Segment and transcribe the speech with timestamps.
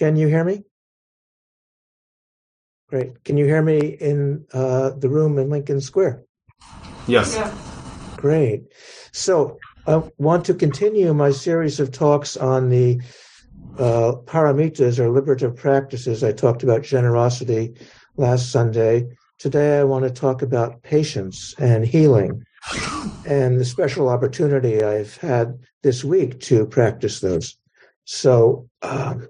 [0.00, 0.62] Can you hear me?
[2.88, 3.22] Great.
[3.22, 6.22] Can you hear me in uh, the room in Lincoln Square?
[7.06, 7.38] Yes.
[8.16, 8.62] Great.
[9.12, 13.02] So I want to continue my series of talks on the
[13.78, 16.24] uh, paramitas or liberative practices.
[16.24, 17.74] I talked about generosity
[18.16, 19.06] last Sunday.
[19.38, 22.42] Today I want to talk about patience and healing
[23.26, 27.58] and the special opportunity I've had this week to practice those.
[28.06, 29.28] So, um,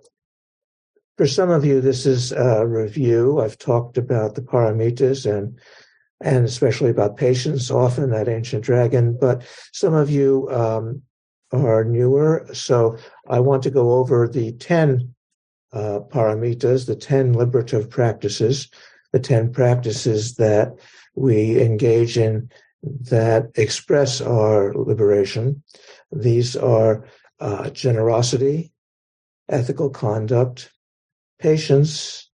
[1.20, 3.42] for some of you, this is a review.
[3.42, 5.60] I've talked about the paramitas and
[6.22, 9.18] and especially about patience, often that ancient dragon.
[9.20, 11.02] But some of you um,
[11.52, 12.96] are newer, so
[13.28, 15.14] I want to go over the ten
[15.74, 18.70] uh, paramitas, the ten liberative practices,
[19.12, 20.72] the ten practices that
[21.14, 22.48] we engage in
[23.10, 25.62] that express our liberation.
[26.10, 27.04] These are
[27.40, 28.72] uh, generosity,
[29.50, 30.70] ethical conduct,
[31.40, 32.30] patience,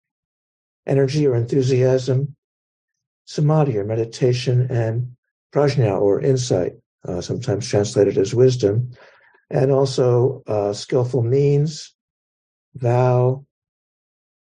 [0.86, 2.36] energy or enthusiasm,
[3.24, 5.16] samadhi or meditation, and
[5.54, 6.72] prajna or insight,
[7.08, 8.90] uh, sometimes translated as wisdom,
[9.50, 11.94] and also uh, skillful means,
[12.74, 13.44] vow,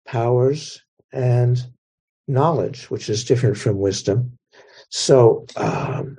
[0.08, 1.64] powers, and
[2.28, 4.38] knowledge, which is different from wisdom.
[4.90, 6.18] So um,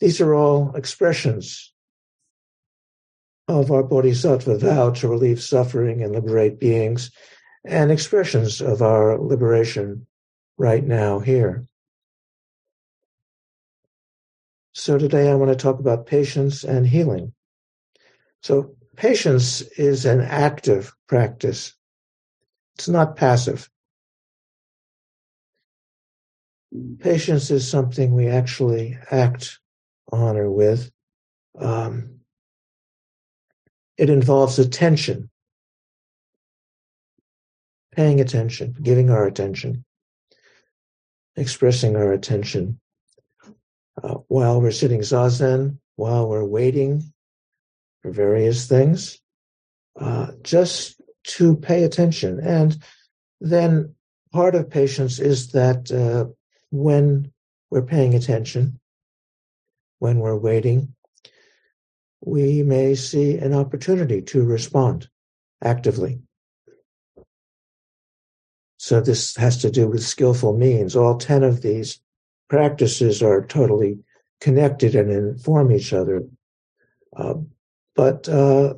[0.00, 1.71] these are all expressions
[3.48, 7.10] of our bodhisattva vow to relieve suffering and liberate beings,
[7.64, 10.06] and expressions of our liberation
[10.58, 11.66] right now here.
[14.74, 17.34] So today I want to talk about patience and healing.
[18.42, 21.74] So patience is an active practice.
[22.76, 23.68] It's not passive.
[26.98, 29.58] patience is something we actually act
[30.10, 30.90] on or with.
[31.58, 32.20] Um,
[33.96, 35.30] it involves attention,
[37.94, 39.84] paying attention, giving our attention,
[41.36, 42.80] expressing our attention
[44.02, 47.02] uh, while we're sitting zazen, while we're waiting
[48.02, 49.20] for various things,
[50.00, 52.40] uh, just to pay attention.
[52.40, 52.76] And
[53.40, 53.94] then
[54.32, 56.32] part of patience is that uh,
[56.70, 57.32] when
[57.70, 58.80] we're paying attention,
[59.98, 60.94] when we're waiting,
[62.24, 65.08] we may see an opportunity to respond
[65.62, 66.20] actively.
[68.78, 70.96] So this has to do with skillful means.
[70.96, 72.00] All 10 of these
[72.48, 73.98] practices are totally
[74.40, 76.22] connected and inform each other.
[77.16, 77.34] Uh,
[77.94, 78.74] but uh,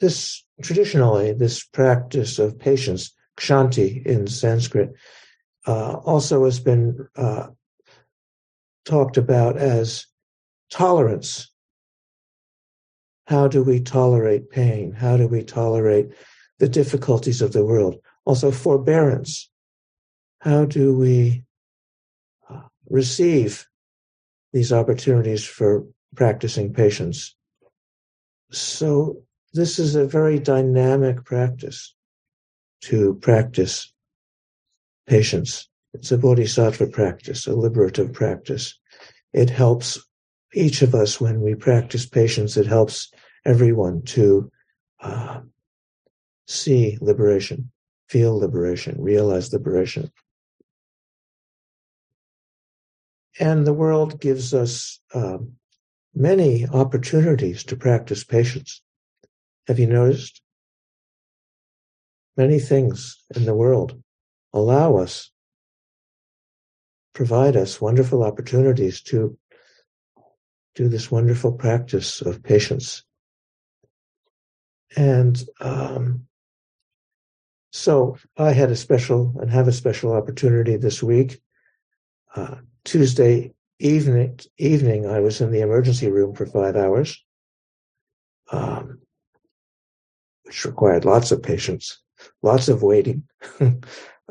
[0.00, 4.92] this traditionally, this practice of patience, kshanti in Sanskrit,
[5.66, 7.48] uh, also has been uh,
[8.84, 10.06] talked about as
[10.70, 11.49] tolerance.
[13.30, 14.90] How do we tolerate pain?
[14.90, 16.08] How do we tolerate
[16.58, 17.94] the difficulties of the world?
[18.24, 19.48] Also, forbearance.
[20.40, 21.44] How do we
[22.48, 23.68] uh, receive
[24.52, 25.86] these opportunities for
[26.16, 27.36] practicing patience?
[28.50, 31.94] So, this is a very dynamic practice
[32.80, 33.92] to practice
[35.06, 35.68] patience.
[35.94, 38.76] It's a bodhisattva practice, a liberative practice.
[39.32, 40.04] It helps
[40.52, 42.56] each of us when we practice patience.
[42.56, 43.08] It helps
[43.44, 44.50] everyone to
[45.00, 45.40] uh,
[46.46, 47.70] see liberation,
[48.08, 50.10] feel liberation, realize liberation.
[53.38, 55.52] And the world gives us um,
[56.14, 58.82] many opportunities to practice patience.
[59.66, 60.42] Have you noticed?
[62.36, 64.02] Many things in the world
[64.52, 65.30] allow us,
[67.14, 69.36] provide us wonderful opportunities to
[70.74, 73.04] do this wonderful practice of patience.
[74.96, 76.26] And um,
[77.72, 81.40] so I had a special and have a special opportunity this week.
[82.34, 87.22] Uh, Tuesday evening, evening, I was in the emergency room for five hours,
[88.50, 89.00] um,
[90.44, 92.00] which required lots of patience,
[92.42, 93.24] lots of waiting.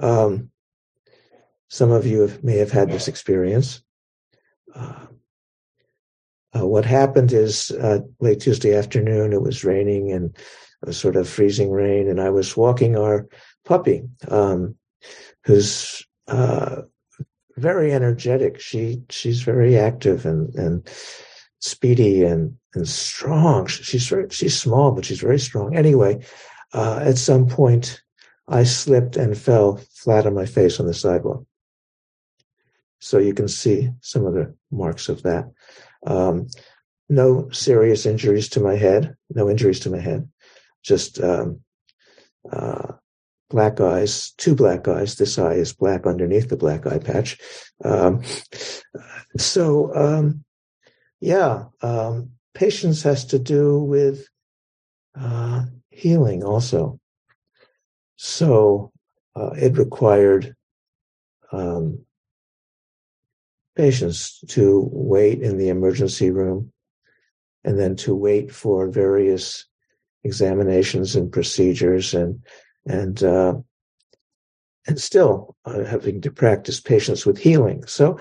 [0.01, 0.51] Um,
[1.67, 3.83] some of you have, may have had this experience.
[4.73, 5.07] Uh,
[6.57, 10.35] uh, what happened is uh, late Tuesday afternoon, it was raining, and
[10.83, 13.27] a sort of freezing rain, and I was walking our
[13.65, 14.75] puppy, um,
[15.43, 16.83] who's uh,
[17.57, 18.59] very energetic.
[18.59, 20.89] She she's very active and and
[21.59, 23.67] speedy and and strong.
[23.67, 25.75] She's very, she's small, but she's very strong.
[25.75, 26.25] Anyway,
[26.73, 28.01] uh, at some point,
[28.47, 31.45] I slipped and fell flat on my face on the sidewalk.
[32.99, 35.49] So you can see some of the marks of that.
[36.05, 36.47] Um,
[37.09, 40.29] no serious injuries to my head, no injuries to my head,
[40.83, 41.61] just um,
[42.51, 42.93] uh,
[43.49, 45.15] black eyes, two black eyes.
[45.15, 47.37] This eye is black underneath the black eye patch.
[47.83, 48.21] Um,
[49.37, 50.43] so, um,
[51.19, 54.27] yeah, um, patience has to do with
[55.19, 56.99] uh, healing also.
[58.15, 58.91] So
[59.35, 60.55] uh, it required
[61.51, 62.05] um,
[63.79, 66.69] patients to wait in the emergency room
[67.63, 69.65] and then to wait for various
[70.25, 72.43] examinations and procedures and
[72.85, 73.53] and uh,
[74.85, 77.81] and still uh, having to practice patience with healing.
[77.85, 78.19] So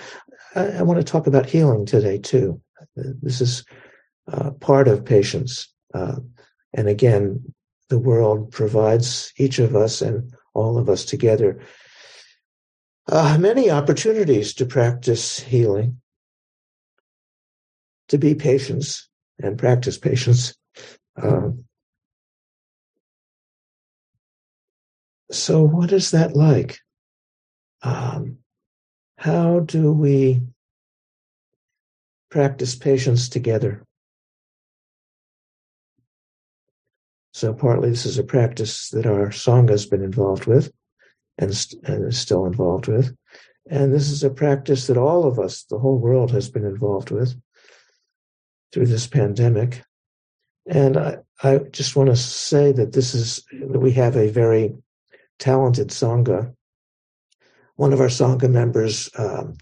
[0.55, 2.61] I, I, want to talk about healing today too.
[2.95, 3.65] This is
[4.33, 6.21] uh, part of patience, uh,
[6.73, 7.53] and again,
[7.89, 11.59] the world provides each of us and all of us together
[13.09, 16.01] uh, many opportunities to practice healing,
[18.09, 19.09] to be patience
[19.39, 20.55] and practice patience.
[21.21, 21.65] Um,
[25.31, 26.79] so, what is that like?
[27.83, 28.39] Um,
[29.17, 30.43] how do we
[32.31, 33.85] practice patience together?
[37.33, 40.73] So, partly this is a practice that our Sangha has been involved with
[41.39, 41.51] and,
[41.85, 43.17] and is still involved with.
[43.71, 47.11] And this is a practice that all of us, the whole world, has been involved
[47.11, 47.35] with
[48.73, 49.83] through this pandemic.
[50.67, 54.75] And I, I just want to say that this is that we have a very
[55.39, 56.55] talented sangha.
[57.77, 59.57] One of our sangha members um,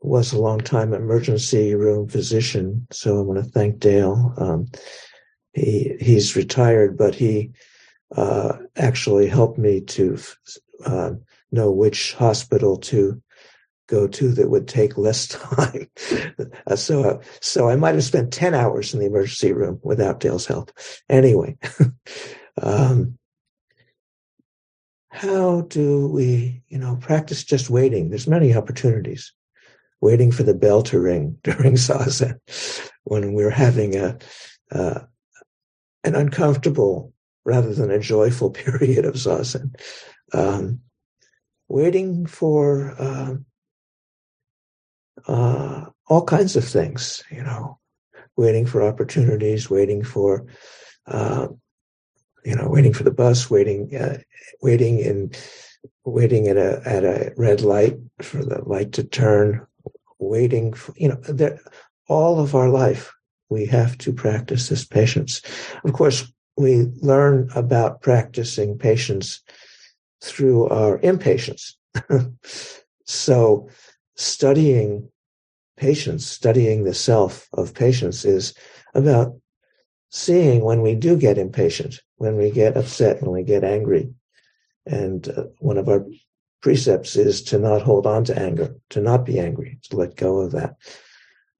[0.00, 4.34] was a long-time emergency room physician, so I want to thank Dale.
[4.36, 4.66] Um,
[5.54, 7.50] he he's retired, but he
[8.16, 10.18] uh, actually helped me to
[10.84, 11.12] uh,
[11.52, 13.20] know which hospital to
[13.88, 15.88] go to that would take less time.
[16.66, 20.20] uh, so, uh, so I might have spent 10 hours in the emergency room without
[20.20, 20.70] Dale's help.
[21.08, 21.58] Anyway,
[22.62, 23.18] um,
[25.08, 28.08] how do we, you know, practice just waiting?
[28.08, 29.32] There's many opportunities.
[30.00, 32.38] Waiting for the bell to ring during zazen
[33.02, 34.16] when we're having a,
[34.70, 35.00] uh,
[36.04, 37.12] an uncomfortable
[37.48, 39.74] rather than a joyful period of zazen.
[40.34, 40.80] Um,
[41.68, 43.34] waiting for uh,
[45.26, 47.78] uh, all kinds of things, you know,
[48.36, 50.46] waiting for opportunities, waiting for,
[51.06, 51.48] uh,
[52.44, 54.18] you know, waiting for the bus, waiting, uh,
[54.62, 55.30] waiting in,
[56.04, 59.66] waiting at a at a red light for the light to turn,
[60.18, 61.58] waiting for, you know, there,
[62.08, 63.12] all of our life
[63.48, 65.40] we have to practice this patience.
[65.84, 69.40] Of course, we learn about practicing patience
[70.22, 71.76] through our impatience.
[73.04, 73.68] so
[74.16, 75.08] studying
[75.76, 78.54] patience, studying the self of patience is
[78.94, 79.36] about
[80.10, 84.12] seeing when we do get impatient, when we get upset, when we get angry.
[84.86, 86.04] And uh, one of our
[86.60, 90.38] precepts is to not hold on to anger, to not be angry, to let go
[90.38, 90.74] of that.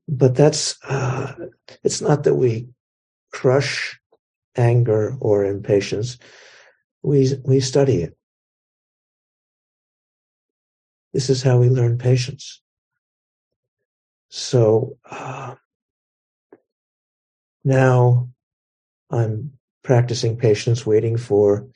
[0.08, 1.34] But that's, uh,
[1.84, 2.68] it's not that we
[3.30, 4.00] crush
[4.56, 6.18] anger or impatience.
[7.02, 8.16] We, we study it.
[11.12, 12.60] This is how we learn patience.
[14.28, 15.54] So uh,
[17.64, 18.28] now
[19.10, 19.52] I'm
[19.82, 21.66] practicing patience, waiting for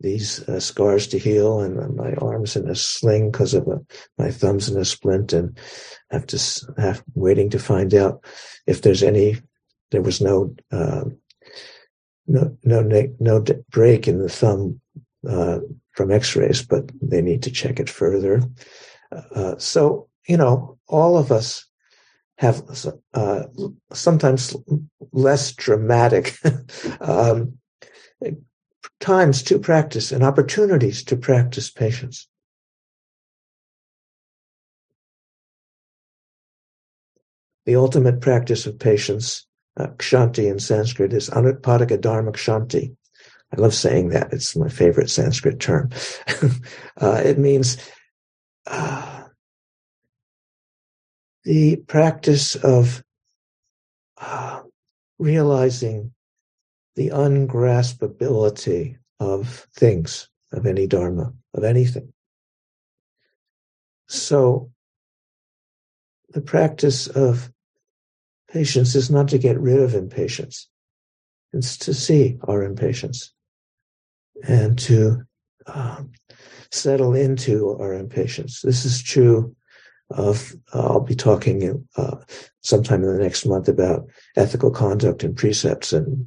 [0.00, 3.80] these uh, scars to heal, and my arms in a sling because of a,
[4.18, 5.58] my thumbs in a splint, and
[6.10, 6.38] have to
[6.78, 8.24] have waiting to find out
[8.66, 9.38] if there's any.
[9.92, 11.04] There was no uh,
[12.26, 14.80] no no no break in the thumb
[15.28, 15.60] uh,
[15.92, 18.42] from X-rays, but they need to check it further.
[19.34, 21.66] Uh, so you know, all of us
[22.38, 22.62] have
[23.14, 23.44] uh,
[23.92, 24.54] sometimes
[25.12, 26.36] less dramatic
[27.00, 27.58] um,
[29.00, 32.28] times to practice and opportunities to practice patience.
[37.64, 42.96] The ultimate practice of patience uh, kshanti in Sanskrit is Anutpadaka Dharma Kshanti.
[43.52, 44.32] I love saying that.
[44.32, 45.90] It's my favorite Sanskrit term.
[47.00, 47.76] uh, it means
[48.66, 49.24] uh,
[51.44, 53.04] the practice of
[54.20, 54.62] uh,
[55.18, 56.12] realizing
[56.96, 62.12] the ungraspability of things, of any Dharma, of anything.
[64.08, 64.70] So
[66.30, 67.50] the practice of
[68.56, 70.66] patience is not to get rid of impatience.
[71.52, 73.30] It's to see our impatience
[74.48, 75.26] and to
[75.66, 76.12] um,
[76.70, 78.62] settle into our impatience.
[78.62, 79.54] This is true
[80.08, 82.16] of, uh, I'll be talking uh,
[82.62, 86.26] sometime in the next month about ethical conduct and precepts and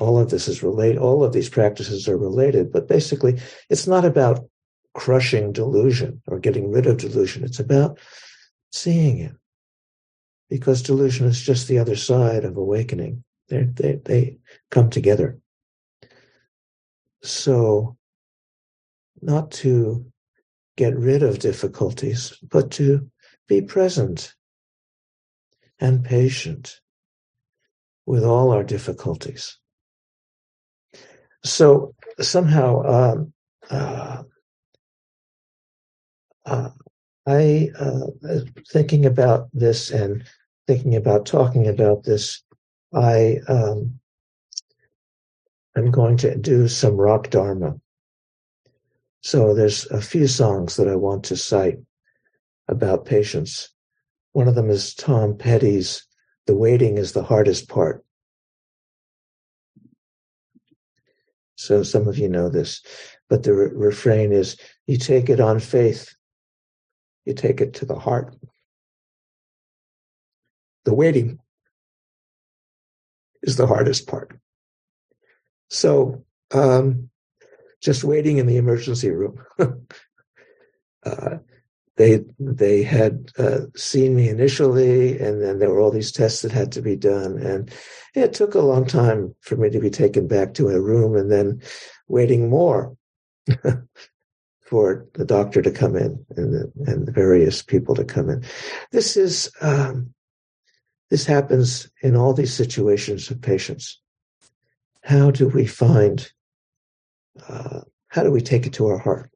[0.00, 3.38] all of this is related, all of these practices are related, but basically
[3.70, 4.48] it's not about
[4.94, 7.44] crushing delusion or getting rid of delusion.
[7.44, 8.00] It's about
[8.72, 9.32] seeing it
[10.48, 13.24] because delusion is just the other side of awakening.
[13.48, 14.38] They, they, they
[14.70, 15.38] come together.
[17.22, 17.96] So
[19.20, 20.06] not to
[20.76, 23.10] get rid of difficulties, but to
[23.48, 24.34] be present
[25.78, 26.80] and patient
[28.04, 29.58] with all our difficulties.
[31.44, 33.32] So somehow, um,
[33.68, 34.22] uh,
[36.44, 36.70] uh,
[37.26, 38.06] I uh,
[38.70, 40.24] thinking about this and
[40.66, 42.42] thinking about talking about this.
[42.94, 43.98] I um,
[45.76, 47.78] I'm going to do some rock dharma.
[49.20, 51.78] So there's a few songs that I want to cite
[52.68, 53.68] about patience.
[54.32, 56.06] One of them is Tom Petty's
[56.46, 58.04] The Waiting is the Hardest Part.
[61.56, 62.82] So some of you know this,
[63.28, 64.56] but the re- refrain is
[64.86, 66.14] you take it on faith,
[67.26, 68.34] you take it to the heart.
[70.84, 71.40] The waiting
[73.42, 74.38] is the hardest part.
[75.68, 77.10] So um,
[77.82, 79.44] just waiting in the emergency room.
[81.04, 81.38] uh,
[81.96, 86.52] they they had uh, seen me initially, and then there were all these tests that
[86.52, 87.72] had to be done, and
[88.14, 91.32] it took a long time for me to be taken back to a room, and
[91.32, 91.62] then
[92.06, 92.94] waiting more
[94.66, 98.44] for the doctor to come in and the, and the various people to come in.
[98.90, 100.12] This is um,
[101.08, 104.00] this happens in all these situations of patients.
[105.02, 106.28] How do we find
[107.48, 109.30] uh, how do we take it to our heart?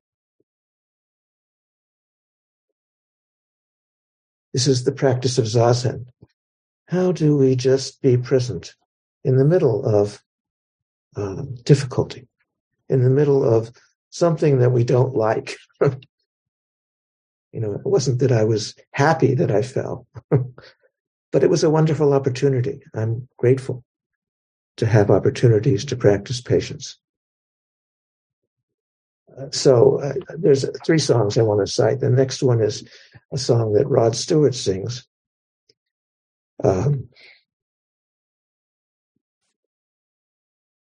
[4.53, 6.07] This is the practice of zazen.
[6.89, 8.75] How do we just be present
[9.23, 10.21] in the middle of
[11.15, 12.27] um, difficulty,
[12.89, 13.71] in the middle of
[14.11, 15.57] something that we don't like?
[15.81, 15.91] you
[17.55, 22.13] know, it wasn't that I was happy that I fell, but it was a wonderful
[22.13, 22.83] opportunity.
[22.95, 23.85] I'm grateful
[24.77, 26.99] to have opportunities to practice patience
[29.51, 32.01] so uh, there's three songs I want to cite.
[32.01, 32.87] The next one is
[33.33, 35.07] a song that Rod Stewart sings.
[36.63, 37.09] Um,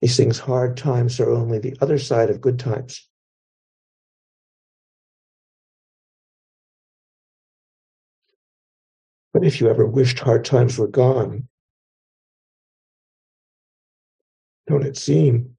[0.02, 3.08] he sings, Hard times are only the other side of good times.
[9.38, 11.48] But if you ever wished hard times were gone,
[14.66, 15.58] don't it seem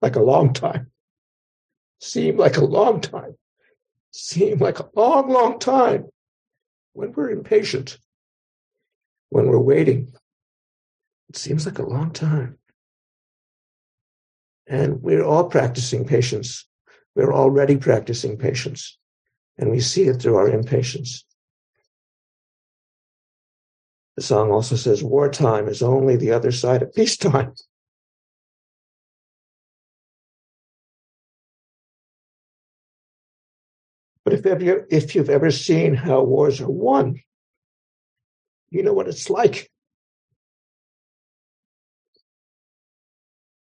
[0.00, 0.90] like a long time?
[2.00, 3.36] seem like a long time,
[4.10, 6.06] seem like a long, long time
[6.94, 7.96] when we're impatient,
[9.28, 10.12] when we're waiting.
[11.28, 12.58] It seems like a long time.
[14.66, 16.66] And we're all practicing patience.
[17.14, 18.98] We're already practicing patience,
[19.58, 21.24] and we see it through our impatience.
[24.16, 27.54] The song also says, Wartime is only the other side of peacetime.
[34.24, 37.20] But if ever, if you've ever seen how wars are won,
[38.70, 39.68] you know what it's like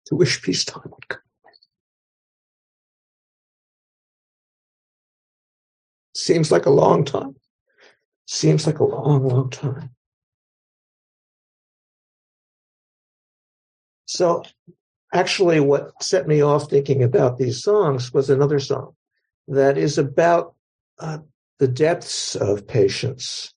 [0.07, 1.23] to wish peacetime would come.
[6.15, 7.37] Seems like a long time.
[8.27, 9.95] Seems like a long, long time.
[14.09, 14.43] So
[15.13, 18.95] actually what set me off thinking about these songs was another song
[19.49, 20.55] that is about
[20.99, 21.19] uh,
[21.59, 23.53] the depths of patience.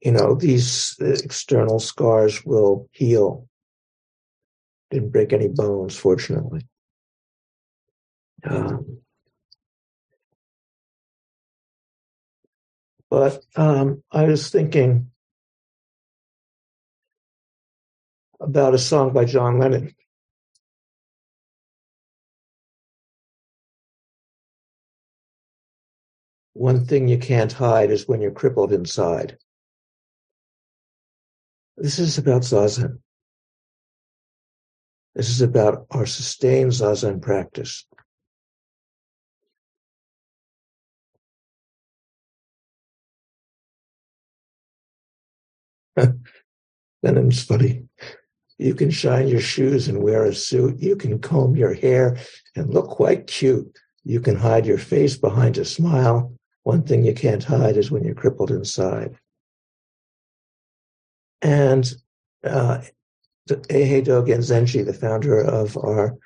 [0.00, 3.48] You know, these external scars will heal.
[4.92, 6.62] Didn't break any bones, fortunately.
[8.44, 9.00] Um,
[13.10, 15.10] but um, I was thinking
[18.40, 19.94] about a song by John Lennon
[26.60, 29.38] one thing you can't hide is when you're crippled inside.
[31.78, 32.98] This is about Zazen.
[35.14, 37.86] This is about our sustained Zazen practice.
[47.02, 47.88] it's funny.
[48.60, 50.82] You can shine your shoes and wear a suit.
[50.82, 52.18] You can comb your hair
[52.54, 53.74] and look quite cute.
[54.04, 56.34] You can hide your face behind a smile.
[56.64, 59.16] One thing you can't hide is when you're crippled inside.
[61.40, 61.90] And
[62.44, 62.82] uh,
[63.48, 66.18] Eihei Dogen Zenji, the founder of our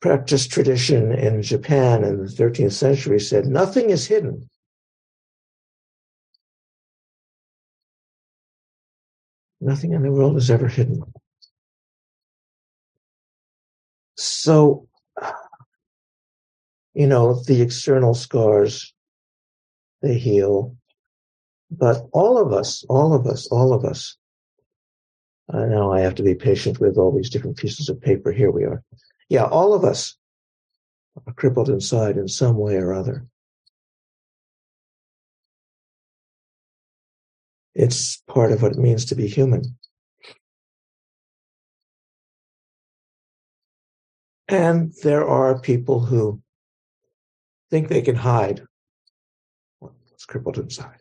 [0.00, 4.48] practice tradition in Japan in the 13th century, said, Nothing is hidden.
[9.60, 11.02] Nothing in the world is ever hidden.
[14.44, 14.86] So,
[16.92, 18.92] you know, the external scars,
[20.02, 20.76] they heal.
[21.70, 24.18] But all of us, all of us, all of us,
[25.50, 28.32] I know I have to be patient with all these different pieces of paper.
[28.32, 28.82] Here we are.
[29.30, 30.14] Yeah, all of us
[31.26, 33.26] are crippled inside in some way or other.
[37.74, 39.78] It's part of what it means to be human.
[44.48, 46.42] And there are people who
[47.70, 48.62] think they can hide
[49.78, 51.00] what's crippled inside.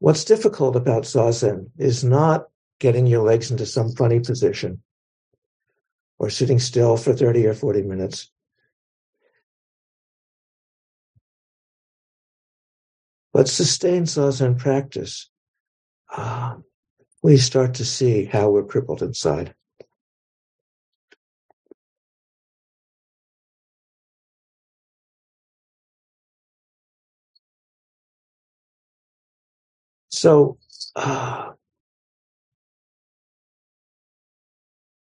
[0.00, 4.82] What's difficult about Zazen is not getting your legs into some funny position
[6.18, 8.30] or sitting still for 30 or 40 minutes.
[13.32, 15.30] But sustained Zazen practice,
[16.14, 16.56] uh,
[17.24, 19.54] we start to see how we're crippled inside.
[30.10, 30.58] So,
[30.94, 31.52] uh,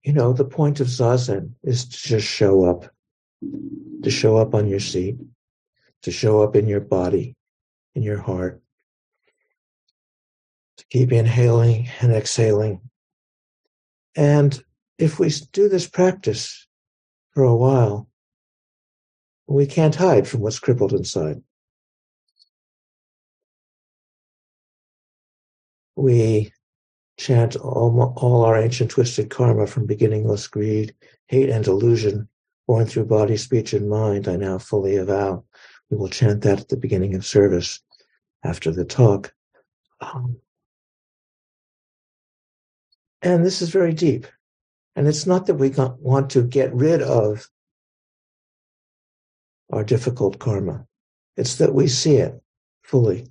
[0.01, 2.91] you know, the point of Zazen is to just show up,
[4.01, 5.17] to show up on your seat,
[6.01, 7.36] to show up in your body,
[7.93, 8.63] in your heart,
[10.79, 12.81] to keep inhaling and exhaling.
[14.15, 14.61] And
[14.97, 16.67] if we do this practice
[17.33, 18.09] for a while,
[19.47, 21.41] we can't hide from what's crippled inside.
[25.99, 26.51] we
[27.17, 30.95] chant all, all our ancient twisted karma from beginningless greed,
[31.27, 32.29] hate, and delusion,
[32.67, 35.43] born through body, speech, and mind, I now fully avow.
[35.89, 37.81] We will chant that at the beginning of service
[38.43, 39.33] after the talk.
[40.01, 40.37] Um,
[43.21, 44.27] and this is very deep.
[44.95, 47.49] And it's not that we want to get rid of
[49.71, 50.86] our difficult karma.
[51.38, 52.41] It's that we see it
[52.84, 53.27] fully.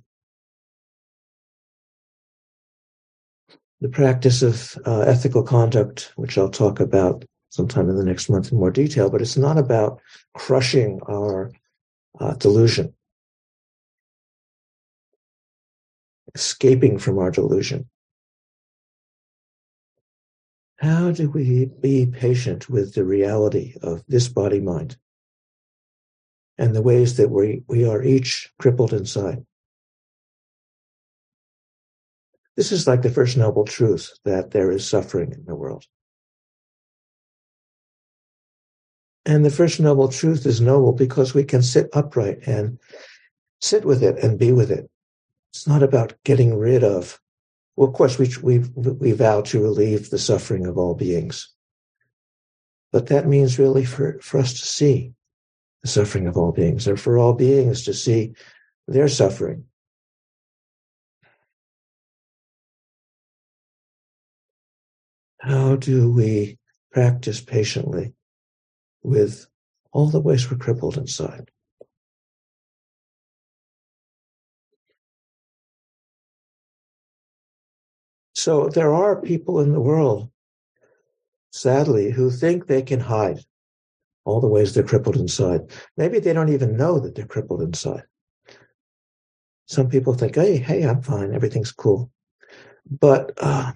[3.81, 8.51] the practice of uh, ethical conduct, which I'll talk about sometime in the next month
[8.51, 10.01] in more detail, but it's not about
[10.33, 11.51] crushing our
[12.19, 12.93] uh, delusion,
[16.35, 17.89] escaping from our delusion.
[20.79, 24.95] How do we be patient with the reality of this body mind
[26.57, 29.45] and the ways that we, we are each crippled inside?
[32.55, 35.85] This is like the first noble truth that there is suffering in the world.
[39.25, 42.79] And the first noble truth is noble because we can sit upright and
[43.59, 44.89] sit with it and be with it.
[45.51, 47.19] It's not about getting rid of.
[47.79, 51.47] Well, of course, we, we, we vow to relieve the suffering of all beings.
[52.91, 55.13] But that means really for, for us to see
[55.81, 58.33] the suffering of all beings, or for all beings to see
[58.89, 59.63] their suffering
[65.39, 66.57] How do we
[66.91, 68.11] practice patiently
[69.03, 69.47] with
[69.93, 71.49] all the ways we're crippled inside?
[78.39, 80.31] So there are people in the world,
[81.51, 83.39] sadly, who think they can hide
[84.23, 85.69] all the ways they're crippled inside.
[85.97, 88.03] Maybe they don't even know that they're crippled inside.
[89.65, 91.33] Some people think, hey, hey, I'm fine.
[91.35, 92.11] Everything's cool.
[92.89, 93.73] But uh,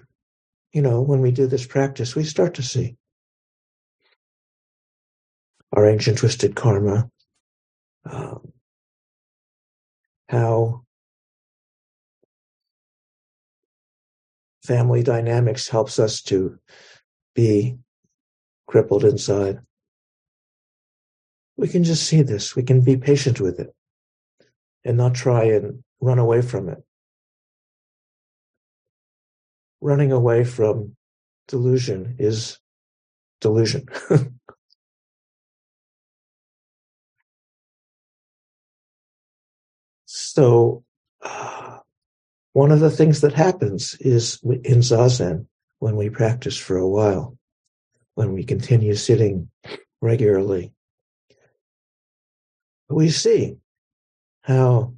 [0.72, 2.96] you know, when we do this practice, we start to see
[5.74, 7.10] our ancient twisted karma,
[8.10, 8.50] um,
[10.30, 10.83] how
[14.64, 16.58] family dynamics helps us to
[17.34, 17.76] be
[18.66, 19.58] crippled inside.
[21.56, 22.56] We can just see this.
[22.56, 23.74] We can be patient with it
[24.84, 26.82] and not try and run away from it.
[29.84, 30.96] running away from
[31.46, 32.58] delusion is
[33.42, 33.86] delusion.
[40.06, 40.82] so,
[42.54, 45.46] one of the things that happens is in Zazen
[45.80, 47.36] when we practice for a while,
[48.14, 49.50] when we continue sitting
[50.00, 50.72] regularly,
[52.88, 53.56] we see
[54.42, 54.94] how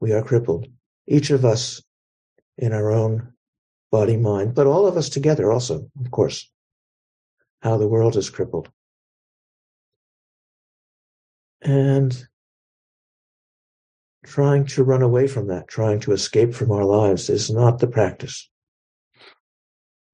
[0.00, 0.68] we are crippled,
[1.08, 1.82] each of us
[2.56, 3.32] in our own
[3.90, 6.48] body, mind, but all of us together also, of course,
[7.60, 8.70] how the world is crippled.
[11.60, 12.26] And
[14.24, 17.86] trying to run away from that, trying to escape from our lives is not the
[17.86, 18.48] practice.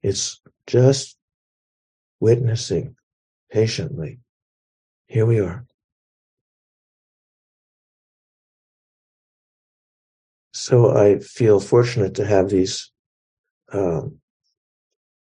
[0.03, 1.16] It's just
[2.21, 2.97] witnessing
[3.51, 4.21] patiently.
[5.07, 5.66] Here we are.
[10.53, 12.90] So I feel fortunate to have these
[13.73, 14.18] um,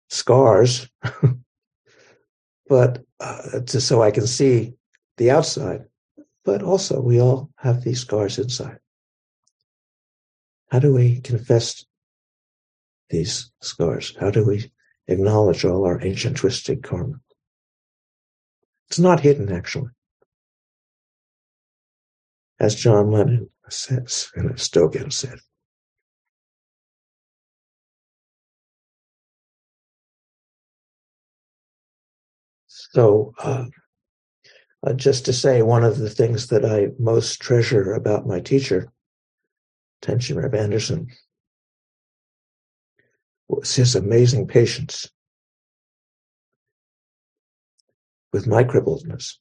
[0.10, 0.88] scars,
[2.68, 4.74] but uh, to, so I can see
[5.18, 5.86] the outside.
[6.46, 8.80] But also, we all have these scars inside.
[10.72, 11.86] How do we confess
[13.10, 14.16] these scars?
[14.20, 14.72] How do we
[15.08, 17.20] acknowledge all our ancient twisted karma?
[18.88, 19.92] It's not hidden, actually.
[22.60, 25.40] As John Lennon says, and as Dogen said.
[32.68, 33.66] So, uh,
[34.86, 38.92] uh, just to say, one of the things that I most treasure about my teacher,
[40.02, 41.08] Tenshin Reb Anderson,
[43.48, 45.10] was his amazing patience
[48.32, 49.36] with my crippledness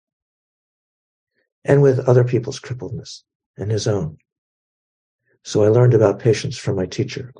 [1.64, 3.22] and with other people's crippledness
[3.57, 4.16] and his own.
[5.44, 7.33] So I learned about patience from my teacher,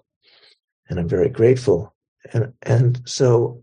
[0.89, 1.95] and I'm very grateful.
[2.33, 3.63] And, and so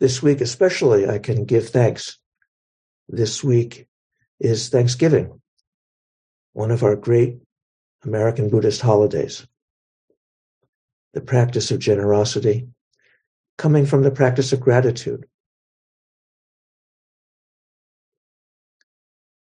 [0.00, 2.19] this week, especially, I can give thanks.
[3.12, 3.88] This week
[4.38, 5.40] is Thanksgiving,
[6.52, 7.38] one of our great
[8.04, 9.44] American Buddhist holidays.
[11.14, 12.68] The practice of generosity
[13.58, 15.26] coming from the practice of gratitude.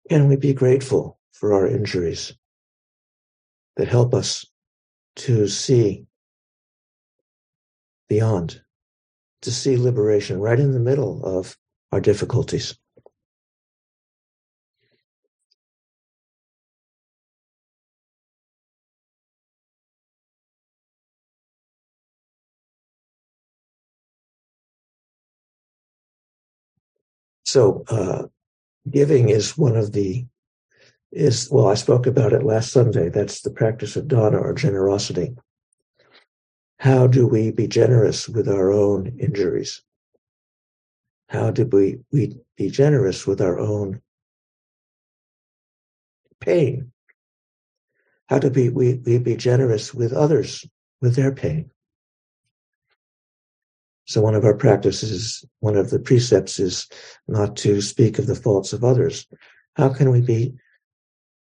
[0.09, 2.33] Can we be grateful for our injuries
[3.79, 4.47] that help us
[5.17, 6.07] to see
[8.09, 8.63] beyond,
[9.43, 11.57] to see liberation right in the middle of
[11.93, 12.77] our difficulties.
[27.51, 28.29] So, uh,
[28.89, 30.25] giving is one of the
[31.11, 33.09] is, well, I spoke about it last Sunday.
[33.09, 35.35] That's the practice of dana or generosity.
[36.79, 39.83] How do we be generous with our own injuries?
[41.29, 44.01] How do we, we be generous with our own
[46.39, 46.93] pain?
[48.29, 50.65] How do we, we, we be generous with others
[51.01, 51.73] with their pain?
[54.11, 56.89] So one of our practices, one of the precepts is
[57.29, 59.25] not to speak of the faults of others.
[59.77, 60.55] How can we be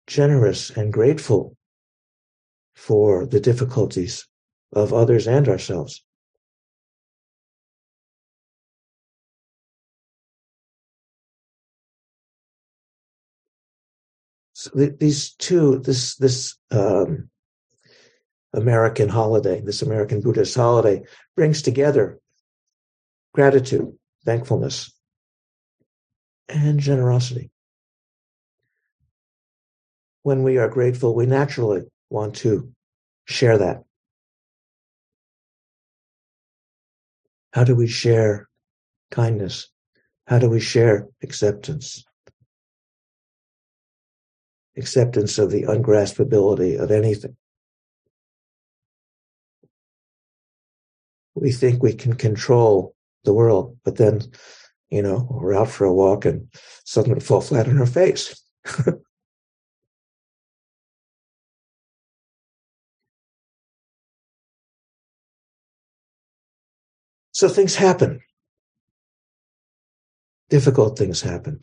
[0.06, 1.56] generous and grateful
[2.76, 4.28] for the difficulties
[4.72, 6.04] of others and ourselves.
[14.52, 17.28] So these two, this this um,
[18.52, 21.02] American holiday, this American Buddhist holiday,
[21.36, 22.20] brings together
[23.34, 23.92] gratitude,
[24.24, 24.90] thankfulness,
[26.48, 27.50] and generosity
[30.24, 32.72] when we are grateful, we naturally want to
[33.26, 33.84] share that.
[37.52, 38.48] How do we share
[39.10, 39.68] kindness?
[40.26, 42.04] How do we share acceptance?
[44.76, 47.36] Acceptance of the ungraspability of anything.
[51.34, 52.93] We think we can control
[53.24, 54.22] the world, but then,
[54.90, 56.48] you know, we're out for a walk and
[56.84, 58.40] suddenly fall flat on our face.
[67.34, 68.20] So things happen.
[70.50, 71.60] Difficult things happen.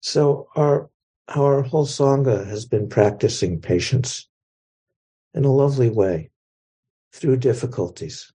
[0.00, 0.90] So our
[1.28, 4.28] our whole sangha has been practicing patience
[5.36, 6.30] in a lovely way
[7.12, 8.32] through difficulties.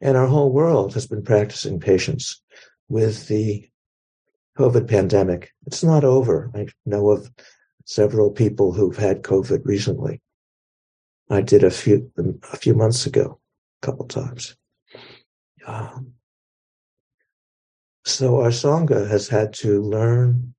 [0.00, 2.40] And our whole world has been practicing patience
[2.88, 3.68] with the
[4.58, 5.50] COVID pandemic.
[5.66, 6.50] It's not over.
[6.54, 7.30] I know of
[7.84, 10.22] several people who've had COVID recently.
[11.28, 12.10] I did a few
[12.52, 13.40] a few months ago,
[13.82, 14.56] a couple times.
[15.66, 16.14] Um,
[18.04, 20.54] so our sangha has had to learn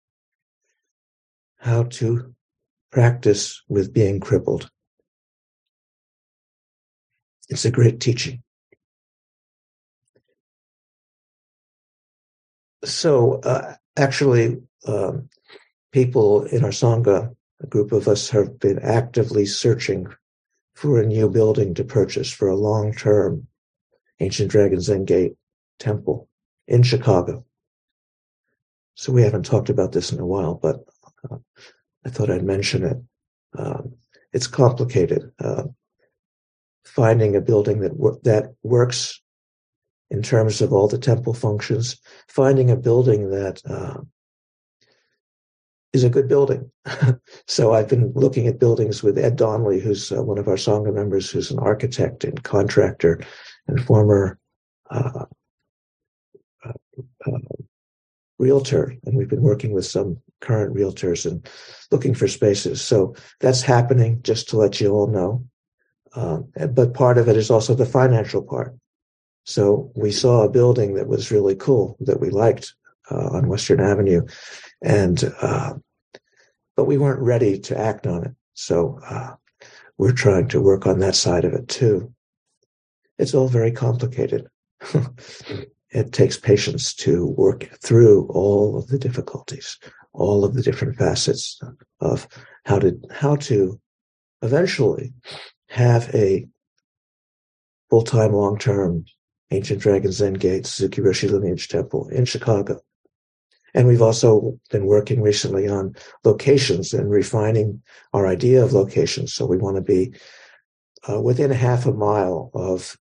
[1.57, 2.33] how to
[2.91, 4.69] practice with being crippled.
[7.51, 8.41] It's a great teaching.
[12.83, 15.29] So, uh, actually, um,
[15.91, 20.07] people in our Sangha, a group of us have been actively searching
[20.75, 23.45] for a new building to purchase for a long term
[24.21, 25.35] ancient Dragon Zen Gate
[25.77, 26.29] temple
[26.67, 27.45] in Chicago.
[28.95, 30.85] So we haven't talked about this in a while, but
[31.29, 31.37] uh,
[32.05, 32.97] I thought I'd mention it.
[33.57, 33.95] Um,
[34.31, 35.31] it's complicated.
[35.37, 35.63] Uh,
[36.85, 39.21] finding a building that that works
[40.09, 43.97] in terms of all the temple functions, finding a building that uh,
[45.93, 46.69] is a good building.
[47.47, 50.93] so I've been looking at buildings with Ed Donnelly, who's uh, one of our Sangha
[50.93, 53.21] members, who's an architect and contractor
[53.67, 54.37] and former
[54.89, 55.25] uh,
[56.65, 56.71] uh,
[57.25, 57.37] uh
[58.37, 61.47] realtor, and we've been working with some current realtors and
[61.91, 62.81] looking for spaces.
[62.81, 65.45] So that's happening, just to let you all know.
[66.13, 68.75] Um, but part of it is also the financial part.
[69.45, 72.73] So we saw a building that was really cool that we liked
[73.09, 74.25] uh, on Western Avenue,
[74.81, 75.73] and uh,
[76.75, 78.31] but we weren't ready to act on it.
[78.53, 79.35] So uh,
[79.97, 82.13] we're trying to work on that side of it too.
[83.17, 84.47] It's all very complicated.
[85.89, 89.77] it takes patience to work through all of the difficulties,
[90.13, 91.59] all of the different facets
[91.99, 92.27] of
[92.65, 93.79] how to how to
[94.41, 95.13] eventually
[95.71, 96.45] have a
[97.89, 99.05] full-time, long-term
[99.51, 102.81] ancient Dragon Zen Gate Suzuki Roshi lineage temple in Chicago.
[103.73, 107.81] And we've also been working recently on locations and refining
[108.13, 109.33] our idea of locations.
[109.33, 110.13] So we want to be
[111.09, 112.97] uh, within a half a mile of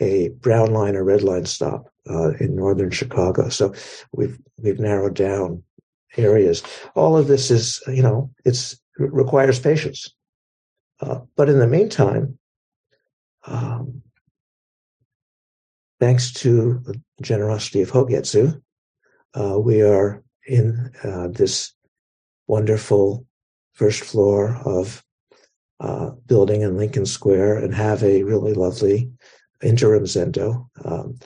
[0.00, 3.50] a brown line or red line stop uh, in northern Chicago.
[3.50, 3.74] So
[4.12, 5.62] we've we've narrowed down
[6.16, 6.62] areas.
[6.94, 10.12] All of this is, you know, it's it requires patience.
[11.04, 12.38] Uh, but in the meantime,
[13.46, 14.02] um,
[16.00, 18.60] thanks to the generosity of Hogetsu,
[19.34, 21.72] uh, we are in uh, this
[22.46, 23.26] wonderful
[23.74, 25.04] first floor of
[25.80, 29.10] uh, building in Lincoln Square and have a really lovely
[29.62, 30.68] interim zendo.
[30.84, 31.18] Um,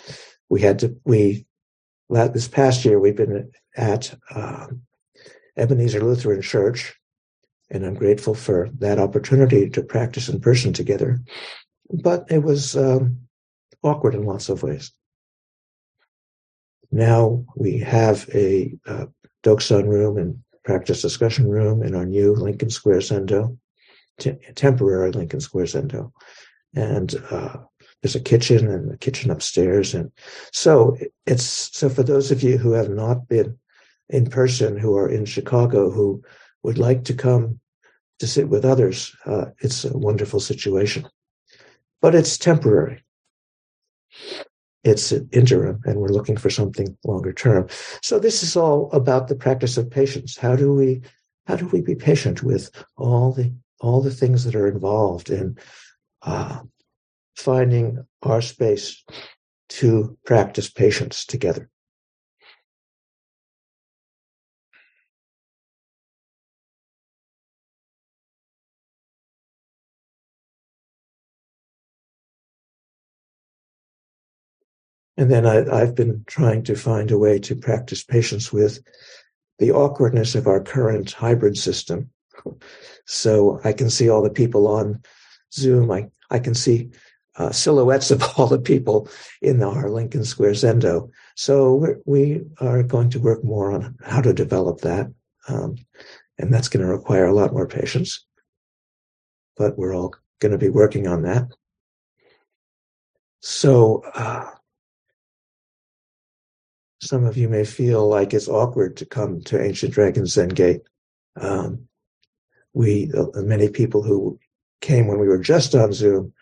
[0.49, 1.47] we had to we
[2.09, 4.83] this past year we've been at um,
[5.57, 6.95] Ebenezer Lutheran Church,
[7.71, 11.21] and I'm grateful for that opportunity to practice in person together.
[11.91, 13.19] But it was um,
[13.83, 14.93] awkward in lots of ways.
[16.91, 19.07] Now we have a uh,
[19.45, 23.57] Dokusan room and practice discussion room in our new Lincoln Square Zendo,
[24.55, 26.13] temporary Lincoln Square Zendo.
[26.75, 27.57] And uh,
[28.03, 29.95] there's a kitchen and a kitchen upstairs.
[29.95, 30.11] And
[30.53, 33.59] so it's so for those of you who have not been
[34.09, 36.23] in person, who are in Chicago, who
[36.69, 37.59] would like to come
[38.19, 41.09] to sit with others, uh, it's a wonderful situation.
[42.03, 43.03] But it's temporary.
[44.85, 47.69] It's an interim, and we're looking for something longer term.
[48.03, 50.37] So this is all about the practice of patience.
[50.37, 51.01] How do we
[51.47, 53.51] how do we be patient with all the
[53.81, 55.57] all the things that are involved in
[56.21, 56.61] uh,
[57.35, 59.03] finding our space
[59.71, 61.71] to practice patience together.
[75.19, 78.79] And then I, have been trying to find a way to practice patience with
[79.59, 82.09] the awkwardness of our current hybrid system.
[83.05, 85.03] So I can see all the people on
[85.53, 85.91] Zoom.
[85.91, 86.91] I, I can see
[87.35, 89.09] uh, silhouettes of all the people
[89.43, 91.11] in our Lincoln Square Zendo.
[91.35, 95.13] So we are going to work more on how to develop that.
[95.49, 95.79] Um,
[96.39, 98.25] and that's going to require a lot more patience.
[99.57, 101.49] But we're all going to be working on that.
[103.41, 104.51] So, uh,
[107.01, 110.83] some of you may feel like it's awkward to come to Ancient Dragon Zen Gate.
[111.41, 111.89] Um,
[112.73, 114.39] we, uh, many people who
[114.81, 116.33] came when we were just on Zoom,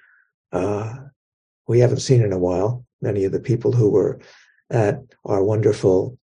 [0.53, 0.95] uh,
[1.69, 2.85] we haven't seen in a while.
[3.03, 4.21] Many of the people who were
[4.71, 6.19] at our wonderful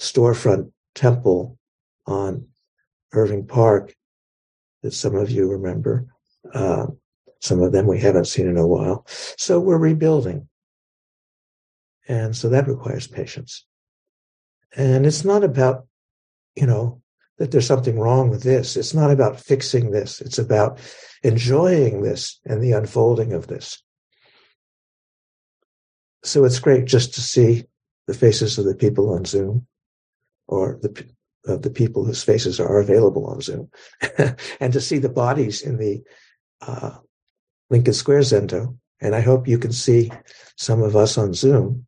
[0.00, 1.58] storefront temple
[2.06, 2.46] on
[3.12, 3.94] Irving Park
[4.82, 6.06] that some of you remember.
[6.54, 6.86] Uh,
[7.40, 9.06] some of them we haven't seen in a while.
[9.36, 10.48] So we're rebuilding.
[12.08, 13.64] And so that requires patience.
[14.74, 15.86] And it's not about,
[16.56, 17.02] you know,
[17.36, 18.76] that there's something wrong with this.
[18.76, 20.20] It's not about fixing this.
[20.20, 20.80] It's about
[21.22, 23.82] enjoying this and the unfolding of this.
[26.24, 27.64] So it's great just to see
[28.06, 29.66] the faces of the people on Zoom
[30.48, 31.06] or the
[31.46, 33.70] of the people whose faces are available on Zoom
[34.60, 36.02] and to see the bodies in the
[36.60, 36.98] uh,
[37.70, 38.76] Lincoln Square Zendo.
[39.00, 40.10] And I hope you can see
[40.56, 41.86] some of us on Zoom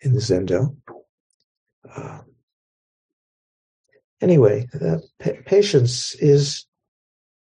[0.00, 0.76] in the Zendo.
[1.88, 2.20] Uh,
[4.20, 6.66] anyway, uh, pa- patience is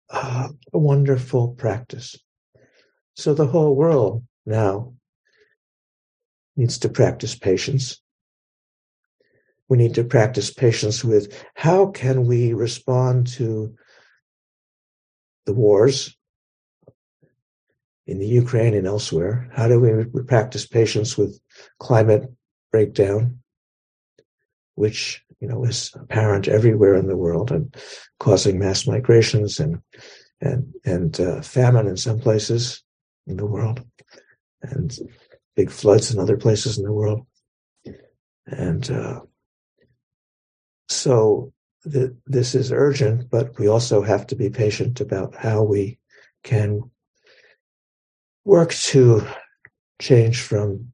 [0.10, 2.18] uh, a wonderful practice.
[3.16, 4.94] So the whole world now
[6.56, 8.02] needs to practice patience.
[9.68, 13.76] We need to practice patience with how can we respond to
[15.46, 16.16] the wars
[18.08, 19.50] in the Ukraine and elsewhere?
[19.54, 21.40] How do we practice patience with
[21.80, 22.32] climate
[22.72, 23.40] breakdown,
[24.76, 27.76] which you know is apparent everywhere in the world and
[28.20, 29.82] causing mass migrations and
[30.42, 32.84] and and uh, famine in some places
[33.28, 33.84] in the world,
[34.62, 34.98] and
[35.56, 37.26] big floods in other places in the world.
[38.46, 39.22] And uh,
[40.88, 41.54] so
[41.84, 45.98] this is urgent, but we also have to be patient about how we
[46.44, 46.90] can
[48.46, 49.26] work to
[50.02, 50.92] change from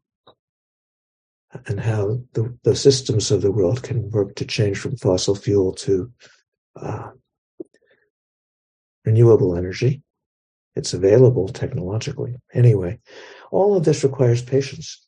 [1.68, 5.74] and how the, the systems of the world can work to change from fossil fuel
[5.74, 6.12] to
[6.76, 7.10] uh,
[9.06, 10.02] renewable energy.
[10.76, 12.36] It's available technologically.
[12.54, 13.00] Anyway,
[13.52, 15.06] all of this requires patience.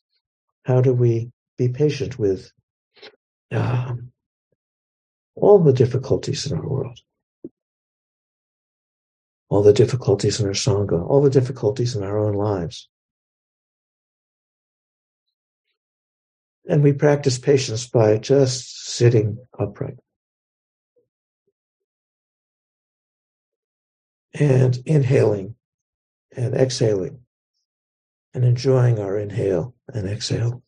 [0.64, 2.50] How do we be patient with
[3.50, 4.12] um,
[5.34, 6.98] all the difficulties in our world?
[9.50, 12.88] All the difficulties in our Sangha, all the difficulties in our own lives.
[16.68, 19.98] And we practice patience by just sitting upright.
[24.38, 25.56] And inhaling
[26.36, 27.20] and exhaling
[28.34, 30.62] and enjoying our inhale and exhale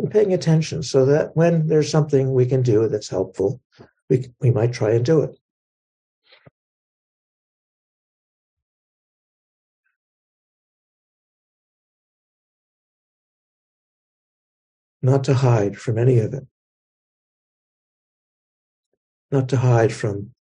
[0.00, 3.60] and paying attention so that when there's something we can do that's helpful,
[4.08, 5.39] we, we might try and do it.
[15.02, 16.46] Not to hide from any of it.
[19.30, 20.34] Not to hide from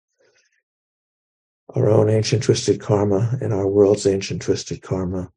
[1.75, 5.31] our own ancient twisted karma and our world's ancient twisted karma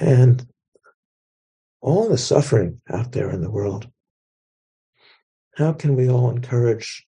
[0.00, 0.46] and
[1.80, 3.88] all the suffering out there in the world.
[5.54, 7.06] How can we all encourage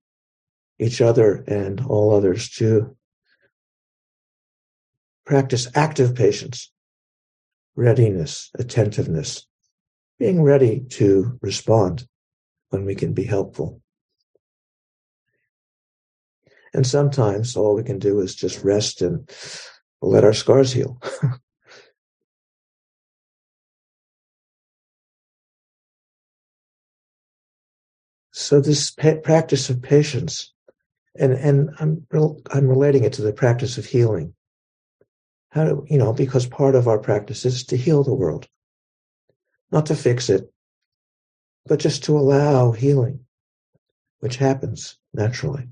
[0.80, 2.96] each other and all others to
[5.26, 6.72] practice active patience,
[7.76, 9.46] readiness, attentiveness,
[10.20, 12.08] being ready to respond
[12.70, 13.82] when we can be helpful.
[16.74, 19.30] And sometimes all we can do is just rest and
[20.02, 21.02] let our scars heal.
[28.38, 30.54] So this pa- practice of patience,
[31.20, 32.06] and and I'm
[32.54, 34.36] I'm relating it to the practice of healing.
[35.50, 36.14] How do you know?
[36.14, 38.48] Because part of our practice is to heal the world,
[39.72, 40.52] not to fix it,
[41.66, 43.20] but just to allow healing,
[44.20, 45.68] which happens naturally,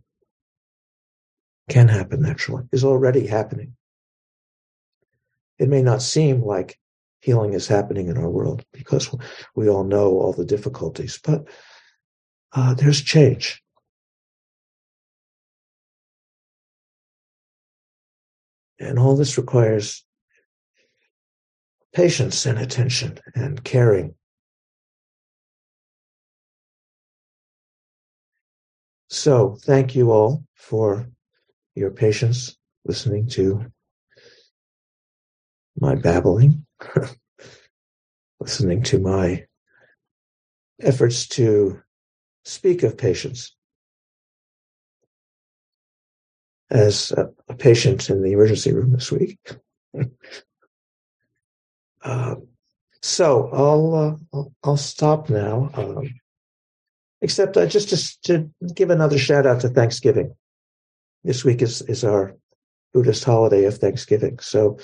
[1.70, 3.76] can happen naturally, is already happening.
[5.58, 6.78] It may not seem like
[7.22, 9.10] healing is happening in our world because
[9.56, 11.48] we all know all the difficulties, but
[12.52, 13.62] uh, there's change.
[18.80, 20.04] And all this requires
[21.96, 24.14] patience and attention and caring.
[29.10, 31.08] So, thank you all for
[31.74, 33.72] your patience listening to
[35.80, 36.66] my babbling,
[38.42, 39.46] listening to my
[40.82, 41.82] efforts to
[42.44, 43.56] speak of patience.
[46.70, 49.38] As a, a patient in the emergency room this week.
[52.06, 52.36] uh,
[53.02, 55.70] so I'll, uh, I'll, stop now.
[55.74, 56.14] Um,
[57.22, 60.36] except uh, just to, to give another shout out to Thanksgiving.
[61.24, 62.36] This week is is our
[62.94, 64.38] Buddhist holiday of Thanksgiving.
[64.40, 64.78] So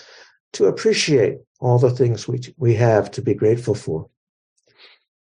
[0.54, 4.10] to appreciate all the things we we have to be grateful for,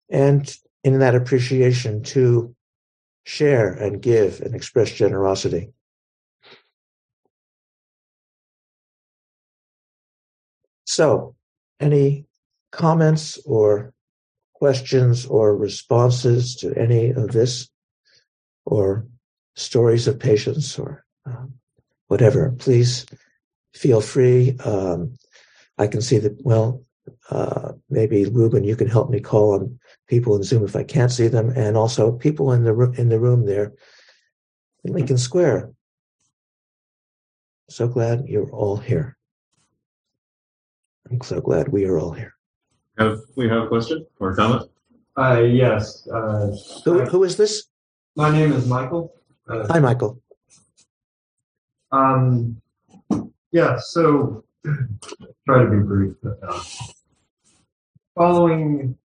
[0.10, 0.50] and
[0.84, 2.56] in that appreciation to
[3.26, 5.72] share and give and express generosity.
[10.86, 11.36] So,
[11.80, 12.26] any
[12.72, 13.94] comments or
[14.54, 17.70] questions or responses to any of this?
[18.70, 19.06] or
[19.56, 21.54] stories of patients or um,
[22.08, 23.06] whatever, please
[23.74, 24.56] feel free.
[24.64, 25.18] Um,
[25.78, 26.84] I can see that, well,
[27.32, 31.12] uh, maybe Ruben, you can help me call on people in Zoom if I can't
[31.12, 33.74] see them, and also people in the in the room there
[34.84, 35.72] in Lincoln Square.
[37.70, 39.18] So glad you're all here.
[41.12, 42.34] I'm so glad we are all here.
[42.97, 44.70] Have we have a question or a comment?
[45.18, 46.07] Uh, yes.
[46.07, 46.55] Uh,
[46.86, 47.64] who, who is this?
[48.16, 49.14] My name is Michael.
[49.47, 50.22] Uh, Hi, Michael.
[51.91, 52.62] Um,
[53.51, 53.78] yeah.
[53.80, 54.43] So,
[55.47, 56.16] try to be brief.
[56.22, 56.64] But, uh,
[58.16, 58.95] following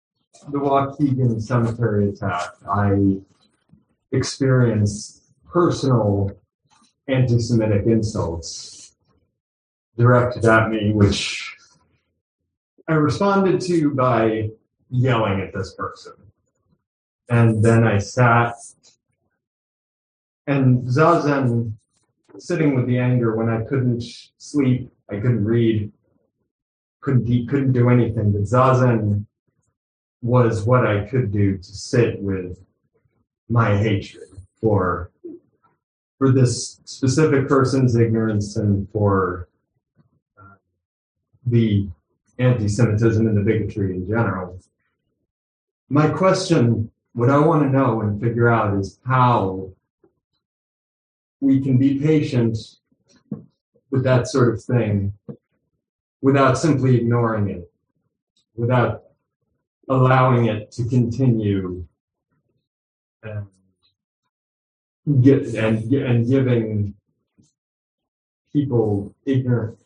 [0.48, 3.16] the Waukegan cemetery attack, I
[4.12, 6.32] experienced personal
[7.08, 8.92] anti-Semitic insults
[9.96, 11.54] directed at me, which
[12.86, 14.50] I responded to by
[14.90, 16.12] yelling at this person.
[17.30, 18.54] And then I sat
[20.46, 21.72] and Zazen
[22.38, 24.02] sitting with the anger when I couldn't
[24.36, 25.90] sleep, I couldn't read,
[27.00, 28.32] couldn't eat, couldn't do anything.
[28.32, 29.24] But Zazen
[30.20, 32.58] was what I could do to sit with
[33.48, 34.28] my hatred
[34.60, 35.10] for
[36.18, 39.48] for this specific person's ignorance and for
[40.38, 40.54] uh,
[41.44, 41.88] the
[42.38, 44.60] anti-Semitism and the bigotry in general.
[45.88, 49.70] My question, what I want to know and figure out is how
[51.40, 52.56] we can be patient
[53.90, 55.12] with that sort of thing
[56.20, 57.70] without simply ignoring it,
[58.56, 59.04] without
[59.88, 61.86] allowing it to continue
[63.22, 63.46] and
[65.22, 66.94] get and and giving
[68.52, 69.83] people ignorant.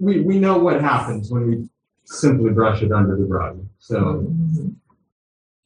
[0.00, 1.68] We we know what happens when we
[2.04, 3.64] simply brush it under the rug.
[3.78, 4.34] So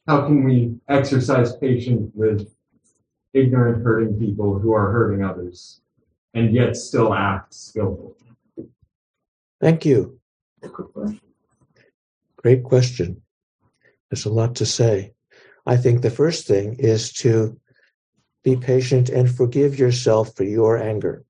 [0.07, 2.53] how can we exercise patience with
[3.33, 5.81] ignorant hurting people who are hurting others
[6.33, 8.15] and yet still act skillful?
[9.59, 10.19] Thank you.
[12.37, 13.21] Great question.
[14.09, 15.13] There's a lot to say.
[15.65, 17.59] I think the first thing is to
[18.43, 21.24] be patient and forgive yourself for your anger.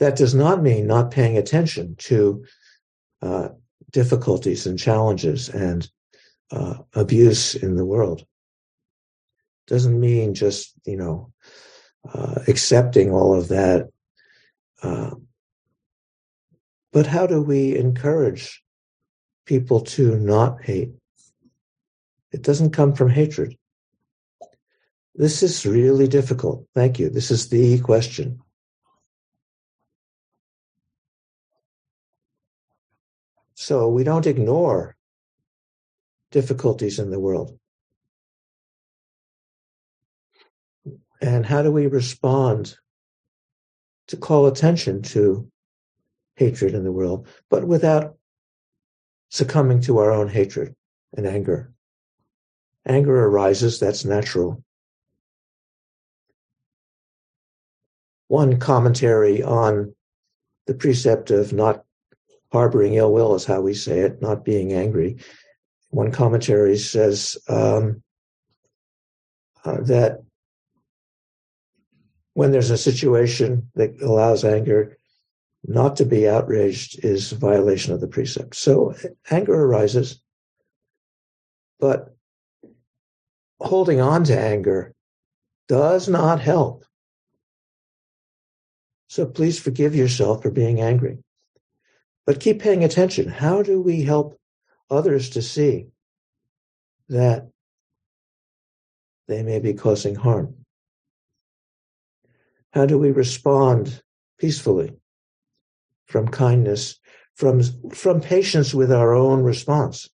[0.00, 2.44] That does not mean not paying attention to
[3.22, 3.48] uh,
[3.90, 5.88] difficulties and challenges and
[6.50, 8.26] uh, abuse in the world.
[9.66, 11.32] Doesn't mean just, you know,
[12.12, 13.88] uh, accepting all of that.
[14.82, 15.12] Uh,
[16.92, 18.62] but how do we encourage
[19.46, 20.92] people to not hate?
[22.30, 23.56] It doesn't come from hatred.
[25.14, 26.66] This is really difficult.
[26.74, 27.08] Thank you.
[27.08, 28.40] This is the question.
[33.54, 34.96] So we don't ignore
[36.30, 37.58] difficulties in the world.
[41.20, 42.76] And how do we respond
[44.08, 45.50] to call attention to
[46.36, 48.16] hatred in the world, but without
[49.30, 50.74] succumbing to our own hatred
[51.16, 51.72] and anger?
[52.84, 54.62] Anger arises, that's natural.
[58.26, 59.94] One commentary on
[60.66, 61.84] the precept of not
[62.54, 65.16] harboring ill will is how we say it, not being angry.
[65.90, 68.00] One commentary says um,
[69.64, 70.20] uh, that
[72.34, 74.96] when there's a situation that allows anger,
[75.64, 78.54] not to be outraged is violation of the precept.
[78.54, 78.94] So
[79.28, 80.22] anger arises,
[81.80, 82.14] but
[83.58, 84.94] holding on to anger
[85.66, 86.84] does not help.
[89.08, 91.23] So please forgive yourself for being angry.
[92.26, 93.28] But keep paying attention.
[93.28, 94.38] How do we help
[94.90, 95.88] others to see
[97.08, 97.48] that
[99.28, 100.54] they may be causing harm?
[102.72, 104.02] How do we respond
[104.38, 104.94] peacefully
[106.06, 106.98] from kindness,
[107.34, 110.08] from, from patience with our own response?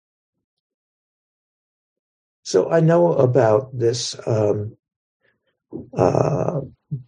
[2.43, 4.15] So I know about this.
[4.25, 4.75] Um,
[5.95, 6.61] uh,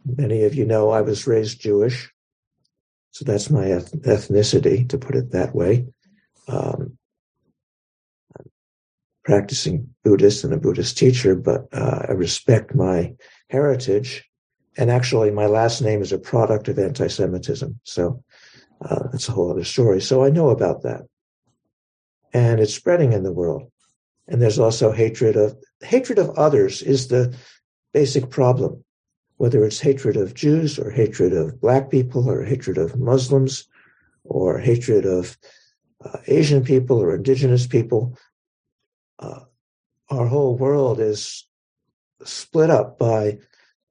[0.06, 2.12] many of you know I was raised Jewish.
[3.12, 5.88] So that's my ethnicity, to put it that way.
[6.48, 6.98] Um,
[9.24, 13.14] practicing Buddhist and a Buddhist teacher, but uh, I respect my
[13.50, 14.24] heritage.
[14.78, 17.80] And actually, my last name is a product of anti Semitism.
[17.84, 18.24] So
[18.84, 20.02] uh, that's a whole other story.
[20.02, 21.02] So I know about that.
[22.34, 23.72] And it's spreading in the world
[24.32, 27.36] and there's also hatred of hatred of others is the
[27.94, 28.84] basic problem
[29.42, 33.68] whether it's hatred of jews or hatred of black people or hatred of muslims
[34.24, 35.36] or hatred of
[36.06, 38.16] uh, Asian people or indigenous people.
[39.18, 39.40] Uh,
[40.12, 41.48] our whole world is
[42.24, 43.40] split up by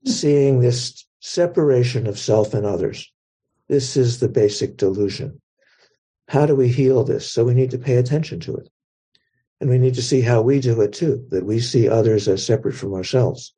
[0.05, 3.13] seeing this separation of self and others.
[3.67, 5.43] This is the basic delusion.
[6.29, 7.29] How do we heal this?
[7.29, 8.69] So we need to pay attention to it.
[9.61, 12.47] And we need to see how we do it too, that we see others as
[12.47, 13.53] separate from ourselves,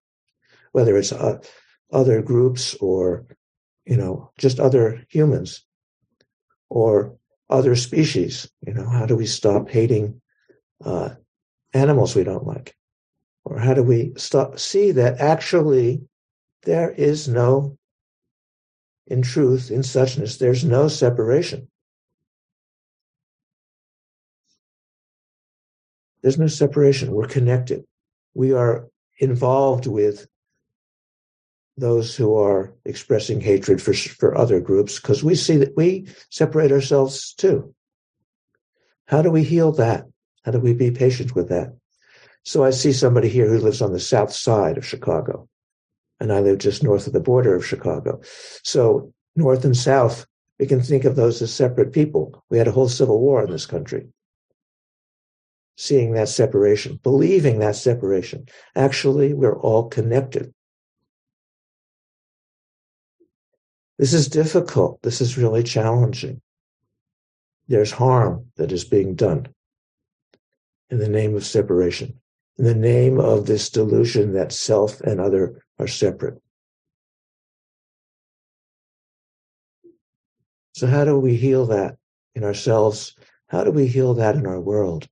[0.73, 1.39] whether it's uh,
[1.93, 3.27] other groups or,
[3.85, 5.65] you know, just other humans
[6.71, 7.17] or
[7.51, 8.51] other species.
[8.67, 10.21] You know, how do we stop hating
[10.85, 11.11] uh,
[11.75, 12.75] animals we don't like?
[13.45, 16.03] Or how do we stop, see that actually
[16.63, 17.77] there is no,
[19.09, 21.69] in truth, in suchness, there's no separation.
[26.23, 27.11] There's no separation.
[27.11, 27.85] We're connected.
[28.35, 28.89] We are
[29.19, 30.29] involved with
[31.77, 36.73] those who are expressing hatred for, for other groups because we see that we separate
[36.73, 37.75] ourselves too.
[39.07, 40.07] How do we heal that?
[40.45, 41.75] How do we be patient with that?
[42.45, 45.49] So I see somebody here who lives on the south side of Chicago,
[46.19, 48.21] and I live just north of the border of Chicago.
[48.65, 50.27] So north and south,
[50.59, 52.45] we can think of those as separate people.
[52.51, 54.09] We had a whole civil war in this country
[55.77, 58.47] seeing that separation, believing that separation.
[58.77, 60.53] Actually, we're all connected.
[64.03, 65.01] This is difficult.
[65.03, 66.41] This is really challenging.
[67.69, 69.47] There's harm that is being done
[70.91, 72.21] in the name of separation,
[72.59, 76.43] in the name of this delusion that self and other are separate.
[80.73, 81.97] So, how do we heal that
[82.35, 83.15] in ourselves?
[83.47, 85.07] How do we heal that in our world?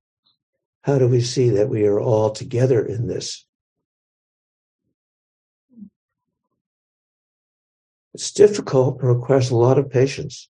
[0.82, 3.46] How do we see that we are all together in this?
[8.14, 10.48] It's difficult and requires a lot of patience.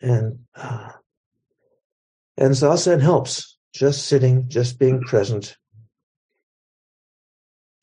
[0.00, 0.90] And uh,
[2.36, 3.58] and zazen helps.
[3.72, 5.56] Just sitting, just being present,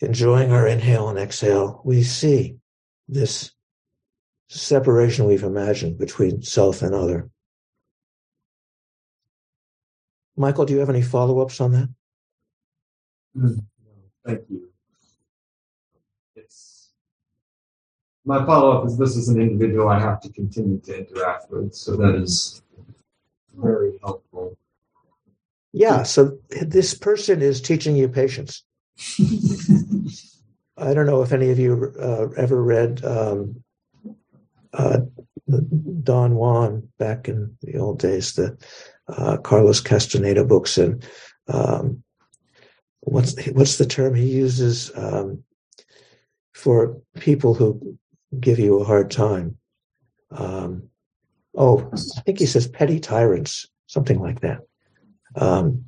[0.01, 1.81] enjoying our inhale and exhale.
[1.85, 2.57] We see
[3.07, 3.51] this
[4.49, 7.29] separation we've imagined between self and other.
[10.35, 11.89] Michael, do you have any follow ups on that?
[13.35, 13.65] Mm,
[14.25, 14.69] thank you.
[18.27, 21.73] My follow up is this is an individual I have to continue to interact with,
[21.73, 22.61] so that is
[23.55, 24.57] very helpful.
[25.71, 28.63] Yeah, so this person is teaching you patience.
[30.77, 33.63] I don't know if any of you uh, ever read um,
[34.73, 34.99] uh,
[36.03, 38.57] Don Juan back in the old days, the
[39.07, 41.07] uh, Carlos Castaneda books, and
[41.47, 42.03] um,
[42.99, 45.43] what's what's the term he uses um,
[46.53, 47.97] for people who
[48.39, 49.57] give you a hard time?
[50.31, 50.89] Um,
[51.55, 54.61] oh, I think he says petty tyrants, something like that.
[55.35, 55.85] Um,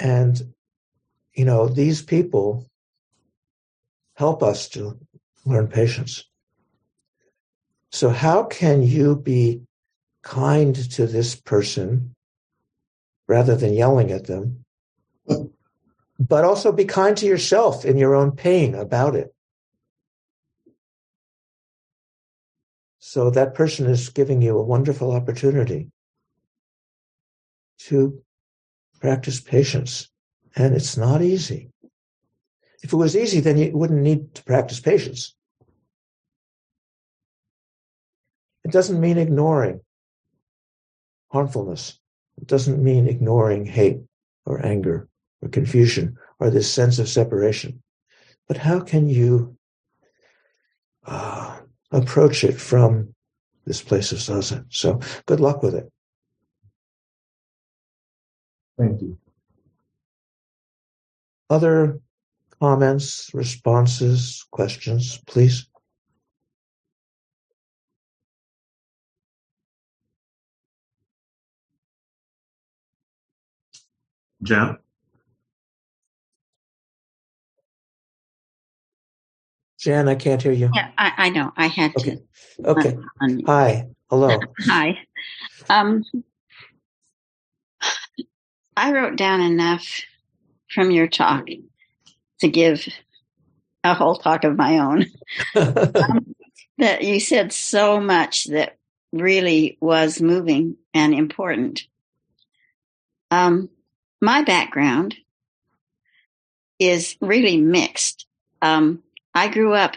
[0.00, 0.40] and
[1.34, 2.66] you know, these people
[4.14, 4.98] help us to
[5.44, 6.24] learn patience.
[7.90, 9.62] So, how can you be
[10.22, 12.14] kind to this person
[13.30, 14.64] rather than yelling at them.
[16.18, 19.32] But also be kind to yourself in your own pain about it.
[23.00, 25.90] So that person is giving you a wonderful opportunity
[27.88, 28.22] to
[29.00, 30.08] practice patience.
[30.54, 31.70] And it's not easy.
[32.82, 35.34] If it was easy, then you wouldn't need to practice patience.
[38.64, 39.80] It doesn't mean ignoring
[41.32, 41.98] harmfulness.
[42.36, 44.00] It doesn't mean ignoring hate
[44.44, 45.08] or anger
[45.40, 47.82] or confusion or this sense of separation.
[48.46, 49.56] But how can you
[51.06, 51.59] uh,
[51.90, 53.14] approach it from
[53.64, 54.66] this place of zazen?
[54.70, 55.90] So good luck with it.
[58.78, 59.18] Thank you.
[61.50, 62.00] Other
[62.60, 65.66] comments, responses, questions, please?
[74.42, 74.78] Jan?
[79.80, 80.70] Jan, I can't hear you.
[80.74, 81.52] Yeah, I, I know.
[81.56, 82.16] I had Okay.
[82.58, 82.68] to.
[82.68, 82.96] Okay.
[83.20, 83.86] un- Hi.
[84.10, 84.38] Hello.
[84.66, 84.98] Hi.
[85.70, 86.04] Um,
[88.76, 90.02] I wrote down enough
[90.70, 91.46] from your talk
[92.40, 92.86] to give
[93.82, 95.06] a whole talk of my own.
[96.78, 98.78] That you said so much that
[99.12, 101.82] really was moving and important.
[103.30, 103.68] Um,
[104.18, 105.14] my background
[106.78, 108.24] is really mixed.
[108.62, 109.02] Um,
[109.34, 109.94] I grew up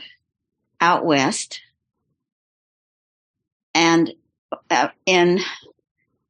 [0.80, 1.62] out west
[3.74, 4.14] and
[4.70, 5.40] uh, in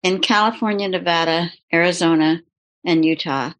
[0.04, 2.41] in California, Nevada, Arizona,
[2.86, 3.54] and Utah.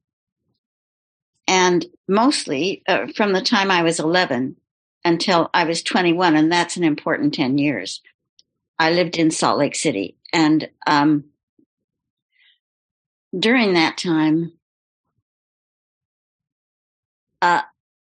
[1.48, 4.58] And mostly uh, from the time I was 11
[5.06, 8.02] until I was 21, and that's an important 10 years.
[8.78, 10.18] I lived in Salt Lake City.
[10.32, 11.26] And um,
[13.38, 14.54] during that time,
[17.42, 17.62] uh,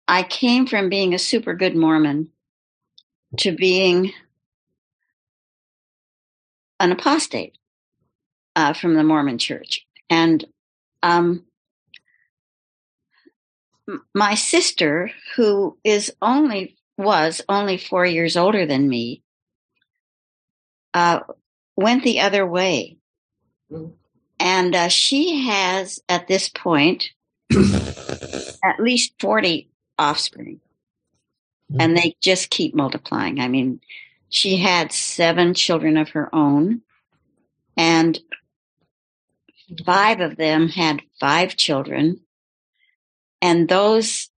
[0.09, 2.31] I came from being a super good Mormon
[3.37, 4.13] to being
[6.81, 7.59] an apostate
[8.57, 9.87] uh, from the Mormon church.
[10.09, 10.43] And
[11.03, 11.45] um,
[14.15, 19.23] my sister, who is only was only four years older than me,
[20.95, 21.21] uh,
[21.77, 22.97] went the other way.
[24.41, 27.11] And uh, she has, at this point,
[27.53, 29.69] at least 40
[29.99, 30.61] offspring.
[31.71, 31.81] Mm-hmm.
[31.81, 33.41] And they just keep multiplying.
[33.41, 33.81] I mean,
[34.31, 36.83] she had seven children of her own,
[37.77, 38.19] and
[39.85, 42.21] five of them had five children.
[43.41, 44.31] And those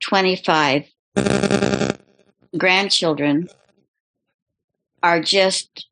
[0.00, 0.84] 25
[2.56, 3.48] grandchildren
[5.02, 5.86] are just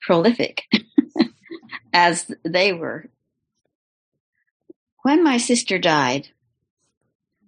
[0.00, 0.64] prolific
[1.92, 3.06] as they were.
[5.02, 6.28] When my sister died,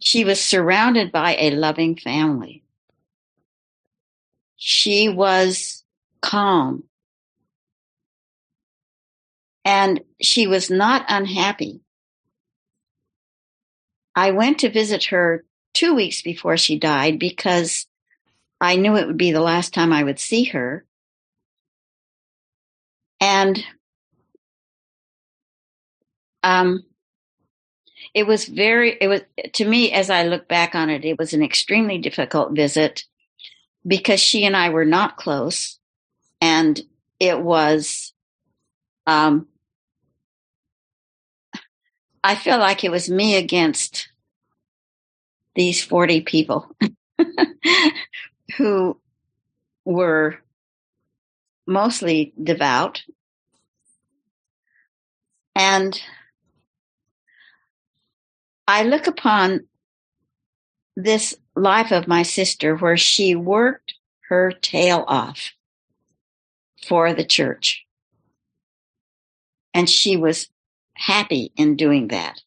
[0.08, 2.62] she was surrounded by a loving family.
[4.56, 5.84] She was
[6.22, 6.84] calm.
[9.66, 11.82] And she was not unhappy.
[14.16, 15.44] I went to visit her
[15.74, 17.86] two weeks before she died because
[18.62, 20.86] I knew it would be the last time I would see her.
[23.20, 23.62] And
[26.42, 26.82] um,
[28.18, 29.20] it was very, it was,
[29.52, 33.04] to me, as I look back on it, it was an extremely difficult visit
[33.86, 35.78] because she and I were not close.
[36.40, 36.80] And
[37.20, 38.12] it was,
[39.06, 39.46] um,
[42.24, 44.08] I feel like it was me against
[45.54, 46.74] these 40 people
[48.56, 49.00] who
[49.84, 50.40] were
[51.68, 53.00] mostly devout.
[55.54, 56.02] And
[58.68, 59.66] I look upon
[60.94, 63.94] this life of my sister where she worked
[64.28, 65.52] her tail off
[66.86, 67.86] for the church.
[69.72, 70.50] And she was
[70.92, 72.42] happy in doing that.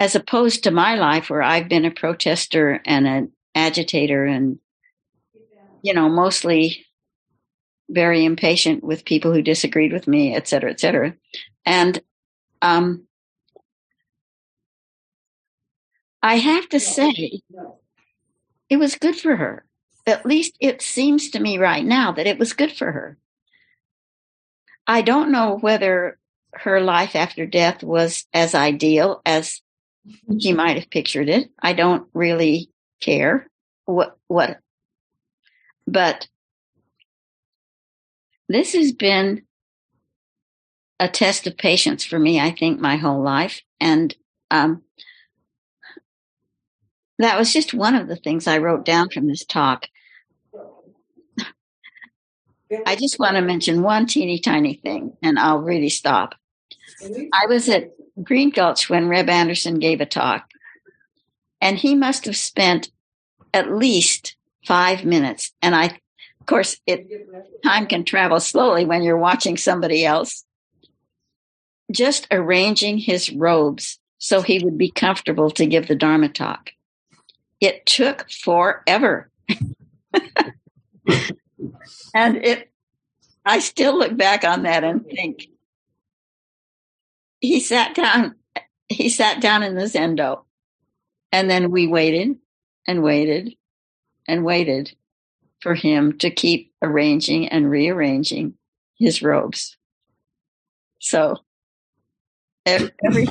[0.00, 4.58] As opposed to my life where I've been a protester and an agitator and,
[5.82, 6.84] you know, mostly
[7.88, 11.14] very impatient with people who disagreed with me, et cetera, et cetera.
[11.64, 12.02] And,
[12.62, 13.06] um,
[16.22, 17.40] I have to say,
[18.68, 19.64] it was good for her.
[20.06, 23.18] At least it seems to me right now that it was good for her.
[24.86, 26.18] I don't know whether
[26.54, 29.60] her life after death was as ideal as
[30.40, 31.50] she might have pictured it.
[31.60, 33.48] I don't really care
[33.84, 34.58] what what
[35.86, 36.26] but
[38.48, 39.42] this has been
[40.98, 43.60] a test of patience for me, I think, my whole life.
[43.80, 44.14] And
[44.50, 44.82] um,
[47.18, 49.86] that was just one of the things I wrote down from this talk.
[52.84, 56.34] I just want to mention one teeny tiny thing and I'll really stop.
[57.32, 57.90] I was at
[58.22, 60.48] Green Gulch when Reb Anderson gave a talk,
[61.60, 62.90] and he must have spent
[63.52, 65.52] at least five minutes.
[65.60, 65.86] And I,
[66.40, 67.06] of course, it
[67.62, 70.45] time can travel slowly when you're watching somebody else.
[71.90, 76.70] Just arranging his robes so he would be comfortable to give the Dharma talk.
[77.60, 79.30] It took forever.
[82.14, 82.70] and it,
[83.44, 85.48] I still look back on that and think,
[87.40, 88.34] he sat down,
[88.88, 90.42] he sat down in the Zendo
[91.32, 92.36] and then we waited
[92.86, 93.54] and waited
[94.26, 94.94] and waited
[95.60, 98.54] for him to keep arranging and rearranging
[98.98, 99.76] his robes.
[101.00, 101.36] So
[103.04, 103.26] every,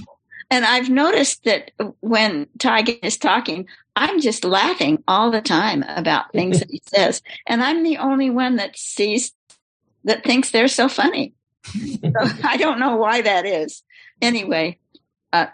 [0.49, 6.31] and I've noticed that when Taigen is talking, I'm just laughing all the time about
[6.31, 7.21] things that he says.
[7.47, 9.33] And I'm the only one that sees,
[10.03, 11.33] that thinks they're so funny.
[11.65, 12.11] so
[12.43, 13.83] I don't know why that is.
[14.21, 14.79] Anyway,
[15.33, 15.47] uh,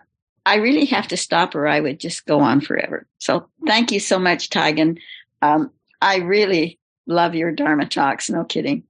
[0.46, 3.08] I really have to stop or I would just go on forever.
[3.20, 4.98] So thank you so much, Taigen.
[5.42, 5.72] Um,
[6.02, 8.30] I really love your Dharma talks.
[8.30, 8.84] No kidding.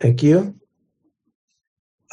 [0.00, 0.58] Thank you.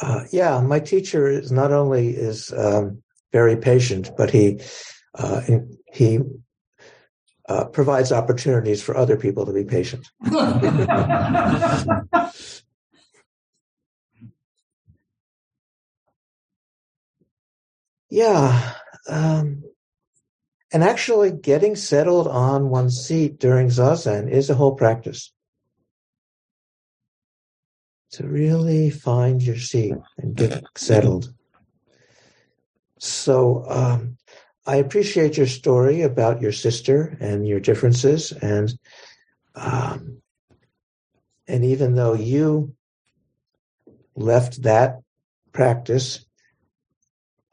[0.02, 3.00] Uh, yeah, my teacher is not only is um,
[3.32, 4.60] very patient, but he
[5.14, 5.40] uh,
[5.92, 6.18] he
[7.48, 10.08] uh, provides opportunities for other people to be patient.
[18.10, 18.74] yeah.
[19.08, 19.62] Um,
[20.72, 25.32] and actually, getting settled on one's seat during zazen is a whole practice.
[28.12, 31.32] To really find your seat and get settled.
[32.98, 34.18] So, um,
[34.66, 38.72] I appreciate your story about your sister and your differences, and
[39.56, 40.22] um,
[41.48, 42.76] and even though you
[44.14, 45.00] left that
[45.52, 46.24] practice,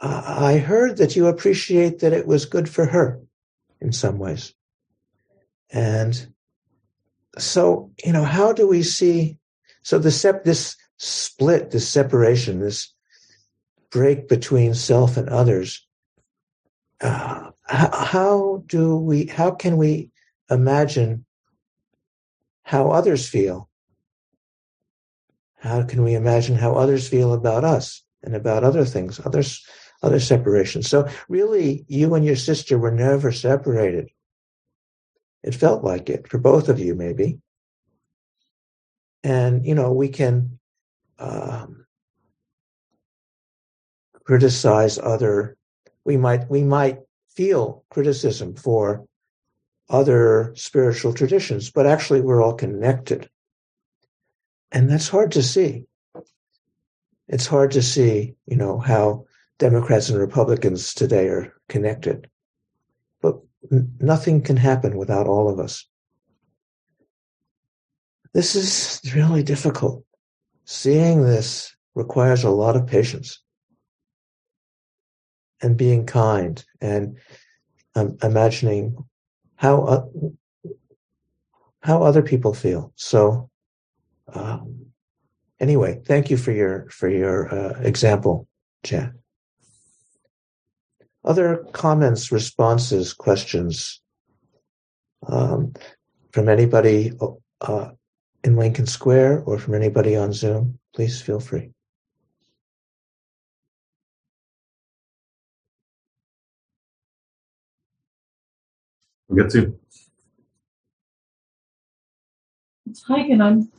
[0.01, 3.22] uh, I heard that you appreciate that it was good for her
[3.82, 4.53] in some ways,
[5.72, 6.28] and
[7.39, 9.39] so you know how do we see?
[9.82, 12.94] So the sep- this split, this separation, this
[13.92, 15.86] break between self and others
[17.02, 20.12] uh, how do we how can we
[20.50, 21.26] imagine
[22.64, 23.70] how others feel?
[25.56, 29.66] How can we imagine how others feel about us and about other things others
[30.02, 34.10] other separations so really you and your sister were never separated.
[35.44, 37.40] It felt like it for both of you maybe
[39.24, 40.59] and you know we can
[41.20, 41.86] um,
[44.24, 45.57] criticize other
[46.05, 46.99] we might we might
[47.36, 49.05] feel criticism for
[49.89, 53.30] other spiritual traditions, but actually we're all connected.
[54.72, 55.86] And that's hard to see.
[57.28, 59.26] It's hard to see, you know, how
[59.57, 62.30] Democrats and Republicans today are connected.
[63.22, 63.39] But
[63.99, 65.86] nothing can happen without all of us.
[68.34, 70.04] This is really difficult.
[70.66, 73.42] Seeing this requires a lot of patience
[75.62, 77.18] and being kind and
[77.96, 78.96] um, imagining
[79.56, 80.06] how uh,
[81.82, 82.94] how other people feel.
[82.96, 83.50] So,
[84.34, 84.86] um,
[85.60, 88.48] anyway, thank you for your for your uh, example,
[88.84, 89.16] Jan.
[91.26, 94.02] Other comments, responses, questions
[95.28, 95.74] um,
[96.32, 97.12] from anybody
[97.62, 97.90] uh,
[98.44, 100.80] in Lincoln Square or from anybody on Zoom?
[100.94, 101.72] Please feel free.
[109.28, 109.78] We'll get to.
[113.08, 113.72] Heigen, I'm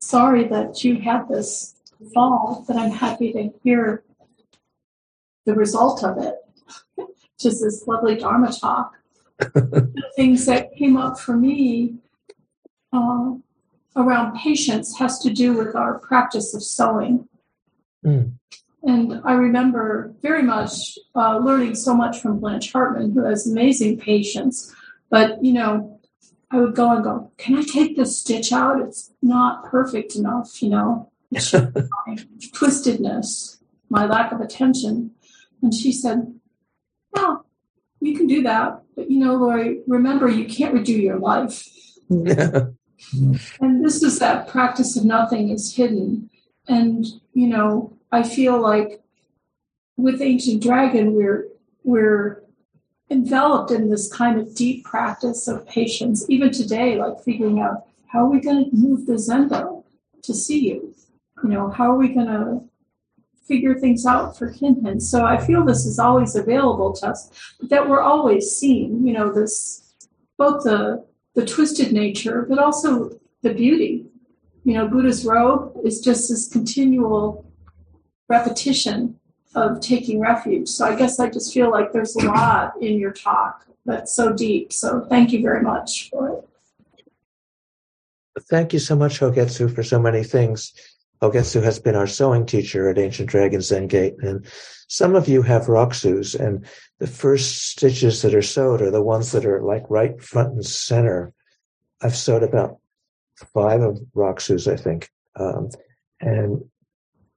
[0.00, 1.74] sorry that you had this
[2.14, 4.02] fall, but I'm happy to hear
[5.44, 6.36] the result of it.
[7.38, 8.94] Just this lovely Dharma talk.
[9.38, 11.96] the things that came up for me
[12.92, 13.34] uh,
[13.96, 17.28] around patience has to do with our practice of sewing.
[18.04, 18.32] Mm.
[18.82, 23.98] And I remember very much uh, learning so much from Blanche Hartman, who has amazing
[23.98, 24.74] patience.
[25.08, 26.00] But, you know,
[26.50, 28.80] I would go and go, Can I take this stitch out?
[28.80, 35.12] It's not perfect enough, you know, my twistedness, my lack of attention.
[35.62, 36.34] And she said,
[37.12, 37.46] Well,
[38.00, 38.82] you can do that.
[38.96, 41.68] But, you know, Lori, remember, you can't redo your life.
[43.14, 43.64] Mm-hmm.
[43.64, 46.30] and this is that practice of nothing is hidden.
[46.68, 49.02] And, you know, I feel like
[49.96, 51.48] with Ancient Dragon, we're
[51.84, 52.42] we're
[53.10, 56.24] enveloped in this kind of deep practice of patience.
[56.28, 59.84] Even today, like figuring out how are we going to move the zendo
[60.22, 60.94] to see you.
[61.42, 62.64] You know, how are we going to
[63.44, 65.00] figure things out for Kinhin?
[65.02, 67.30] So I feel this is always available to us,
[67.62, 69.06] that we're always seeing.
[69.06, 69.94] You know, this
[70.38, 71.04] both the
[71.34, 74.06] the twisted nature, but also the beauty.
[74.64, 77.50] You know, Buddha's robe is just this continual
[78.28, 79.18] repetition
[79.54, 80.68] of taking refuge.
[80.68, 84.32] So I guess I just feel like there's a lot in your talk that's so
[84.32, 84.72] deep.
[84.72, 86.48] So thank you very much for it.
[88.48, 90.72] Thank you so much, Hoketsu, for so many things.
[91.22, 94.44] Hogetsu has been our sewing teacher at Ancient Dragon Zen Gate, and
[94.88, 96.66] some of you have rakusus, and
[96.98, 100.66] the first stitches that are sewed are the ones that are like right front and
[100.66, 101.32] center.
[102.02, 102.78] I've sewed about
[103.54, 105.70] five of rakusus, I think, um,
[106.20, 106.64] and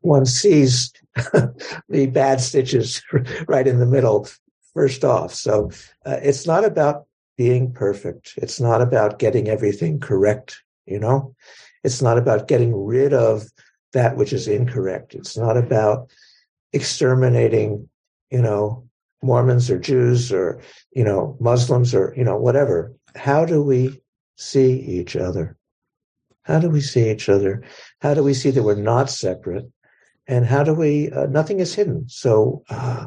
[0.01, 0.91] one sees
[1.89, 3.03] the bad stitches
[3.47, 4.27] right in the middle
[4.73, 5.33] first off.
[5.33, 5.69] So
[6.05, 7.05] uh, it's not about
[7.37, 8.33] being perfect.
[8.37, 11.35] It's not about getting everything correct, you know?
[11.83, 13.47] It's not about getting rid of
[13.95, 15.15] that which is incorrect.
[15.15, 16.09] It's not about
[16.71, 17.89] exterminating,
[18.29, 18.87] you know,
[19.23, 22.93] Mormons or Jews or, you know, Muslims or, you know, whatever.
[23.15, 23.99] How do we
[24.37, 25.57] see each other?
[26.43, 27.63] How do we see each other?
[28.01, 29.65] How do we see that we're not separate?
[30.27, 33.05] and how do we uh, nothing is hidden so uh,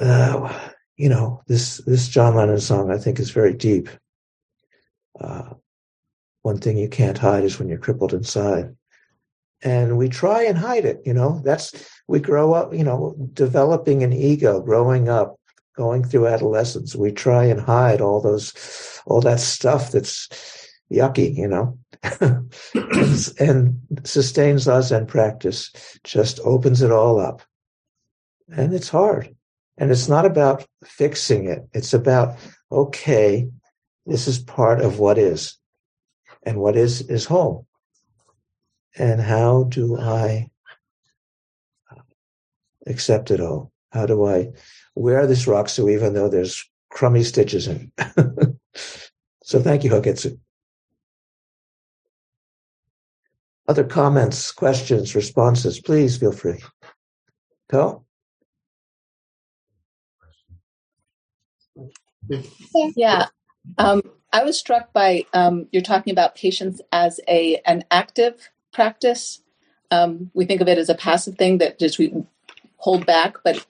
[0.00, 3.88] uh, you know, this this John Lennon song I think is very deep.
[5.20, 5.54] Uh,
[6.42, 8.74] one thing you can't hide is when you're crippled inside,
[9.62, 11.00] and we try and hide it.
[11.04, 12.74] You know, that's we grow up.
[12.74, 15.38] You know, developing an ego, growing up,
[15.76, 16.94] going through adolescence.
[16.94, 20.28] We try and hide all those, all that stuff that's
[20.90, 21.36] yucky.
[21.36, 21.78] You know,
[23.40, 25.70] and sustains us and practice
[26.04, 27.42] just opens it all up.
[28.48, 29.34] And it's hard.
[29.78, 31.66] And it's not about fixing it.
[31.72, 32.36] It's about,
[32.70, 33.48] okay,
[34.04, 35.56] this is part of what is.
[36.44, 37.66] And what is, is home.
[38.98, 40.50] And how do I
[42.86, 43.72] accept it all?
[43.92, 44.50] How do I
[44.94, 48.56] wear this rakusu even though there's crummy stitches in it?
[49.44, 50.38] so thank you, Hogetsu.
[53.68, 56.60] Other comments, questions, responses, please feel free.
[57.70, 58.04] Go.
[62.96, 63.26] Yeah.
[63.78, 69.42] Um, I was struck by um, you're talking about patience as a an active practice.
[69.90, 72.12] Um, we think of it as a passive thing that just we
[72.76, 73.66] hold back, but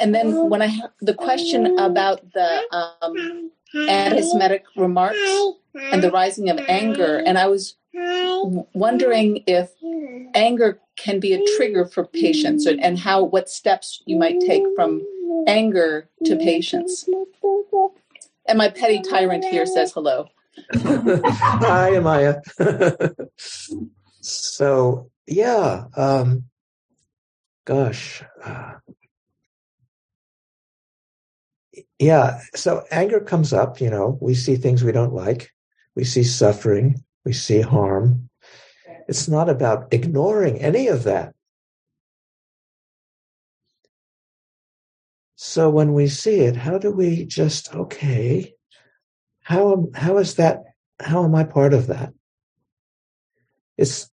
[0.00, 2.62] and then when I the question about the
[3.02, 5.18] um, anti-Semitic remarks
[5.74, 9.70] and the rising of anger, and I was wondering if
[10.34, 15.02] anger can be a trigger for patience and how what steps you might take from
[15.46, 17.08] anger to patience.
[18.48, 20.28] And my petty tyrant here says hello.
[20.72, 22.40] Hi, Amaya.
[24.26, 26.44] so, yeah, um,
[27.64, 28.22] gosh.
[28.42, 28.74] Uh,
[31.98, 35.50] yeah, so anger comes up, you know, we see things we don't like,
[35.94, 38.28] we see suffering, we see harm.
[39.08, 41.34] It's not about ignoring any of that.
[45.36, 48.54] So when we see it, how do we just, okay,
[49.42, 50.62] how, how is that,
[51.00, 52.12] how am I part of that?
[53.76, 54.10] It's, it's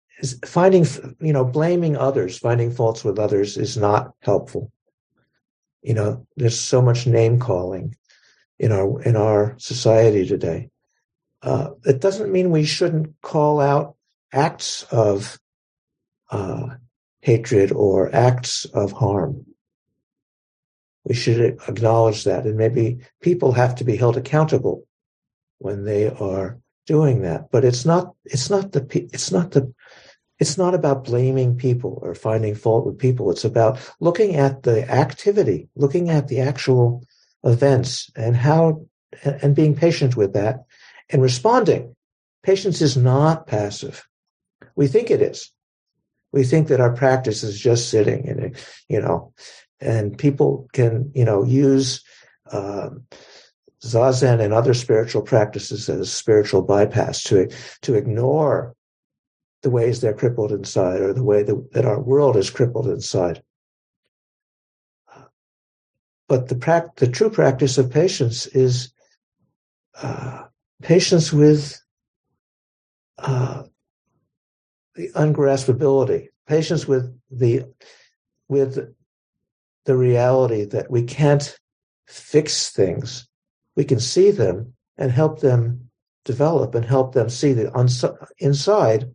[0.45, 0.86] finding,
[1.20, 4.72] you know, blaming others, finding faults with others is not helpful.
[5.82, 7.95] You know, there's so much name calling
[8.59, 10.70] in our, in our society today.
[11.41, 13.95] Uh, it doesn't mean we shouldn't call out
[14.34, 15.39] acts of
[16.32, 16.68] uh,
[17.22, 19.45] hatred or acts of harm.
[21.03, 24.86] We should acknowledge that, and maybe people have to be held accountable
[25.59, 27.49] when they are doing that.
[27.49, 28.13] But it's not.
[28.26, 28.86] It's not the.
[29.13, 29.74] It's not the.
[30.39, 33.31] It's not about blaming people or finding fault with people.
[33.31, 37.03] It's about looking at the activity, looking at the actual
[37.43, 38.85] events, and how,
[39.23, 40.65] and being patient with that,
[41.09, 41.95] and responding.
[42.43, 44.07] Patience is not passive.
[44.75, 45.51] We think it is.
[46.31, 48.55] We think that our practice is just sitting and,
[48.89, 49.33] you know,
[49.79, 52.03] and people can, you know, use
[52.51, 53.05] um,
[53.83, 57.49] zazen and other spiritual practices as spiritual bypass to
[57.81, 58.75] to ignore
[59.64, 63.41] the ways they're crippled inside or the way that, that our world is crippled inside.
[66.28, 68.91] But the, pra- the true practice of patience is
[70.01, 70.43] uh,
[70.82, 71.80] patience with
[73.18, 73.64] uh,
[74.95, 77.66] the ungraspability, patience with the
[78.49, 78.93] with
[79.86, 81.58] the reality that we can't
[82.08, 83.28] fix things.
[83.76, 85.89] We can see them and help them
[86.26, 88.03] develop and help them see the uns-
[88.39, 89.14] inside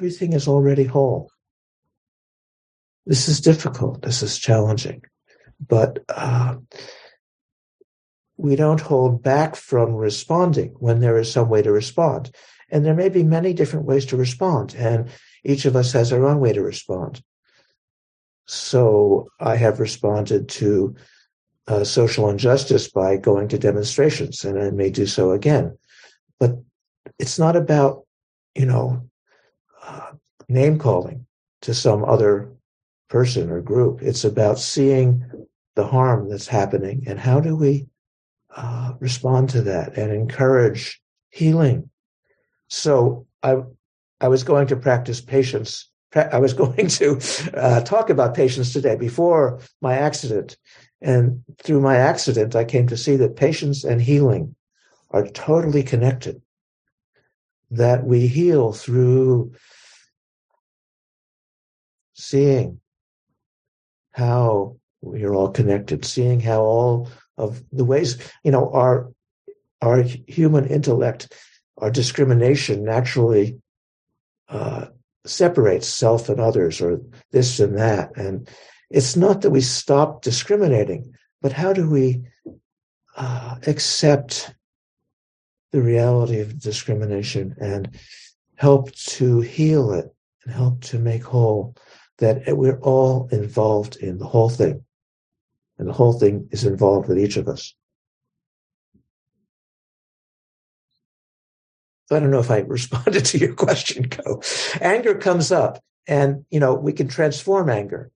[0.00, 1.30] everything is already whole.
[3.04, 4.00] This is difficult.
[4.00, 5.02] This is challenging,
[5.68, 6.56] but uh,
[8.38, 12.34] we don't hold back from responding when there is some way to respond.
[12.70, 15.10] And there may be many different ways to respond, and
[15.44, 17.22] each of us has our own way to respond.
[18.46, 20.94] So I have responded to
[21.66, 25.76] uh, social injustice by going to demonstrations, and I may do so again.
[26.38, 26.52] But
[27.18, 28.06] it's not about,
[28.54, 29.09] you know,
[30.50, 31.26] name calling
[31.62, 32.50] to some other
[33.08, 34.02] person or group.
[34.02, 35.24] It's about seeing
[35.76, 37.88] the harm that's happening and how do we
[38.56, 41.88] uh, respond to that and encourage healing.
[42.68, 43.58] So I,
[44.20, 45.88] I was going to practice patience.
[46.14, 47.20] I was going to
[47.54, 50.56] uh, talk about patience today before my accident.
[51.00, 54.54] And through my accident, I came to see that patience and healing
[55.10, 56.42] are totally connected.
[57.70, 59.52] That we heal through
[62.20, 62.80] seeing
[64.12, 67.08] how we are all connected, seeing how all
[67.38, 69.10] of the ways, you know, our
[69.82, 71.32] our human intellect,
[71.78, 73.58] our discrimination naturally
[74.50, 74.86] uh,
[75.24, 77.00] separates self and others, or
[77.30, 78.48] this and that, and
[78.90, 82.22] it's not that we stop discriminating, but how do we
[83.16, 84.52] uh, accept
[85.72, 87.96] the reality of discrimination and
[88.56, 90.12] help to heal it
[90.44, 91.74] and help to make whole
[92.20, 94.84] that we're all involved in the whole thing.
[95.78, 97.74] And the whole thing is involved with each of us.
[102.12, 104.42] I don't know if I responded to your question, Co.
[104.80, 108.10] Anger comes up and, you know, we can transform anger.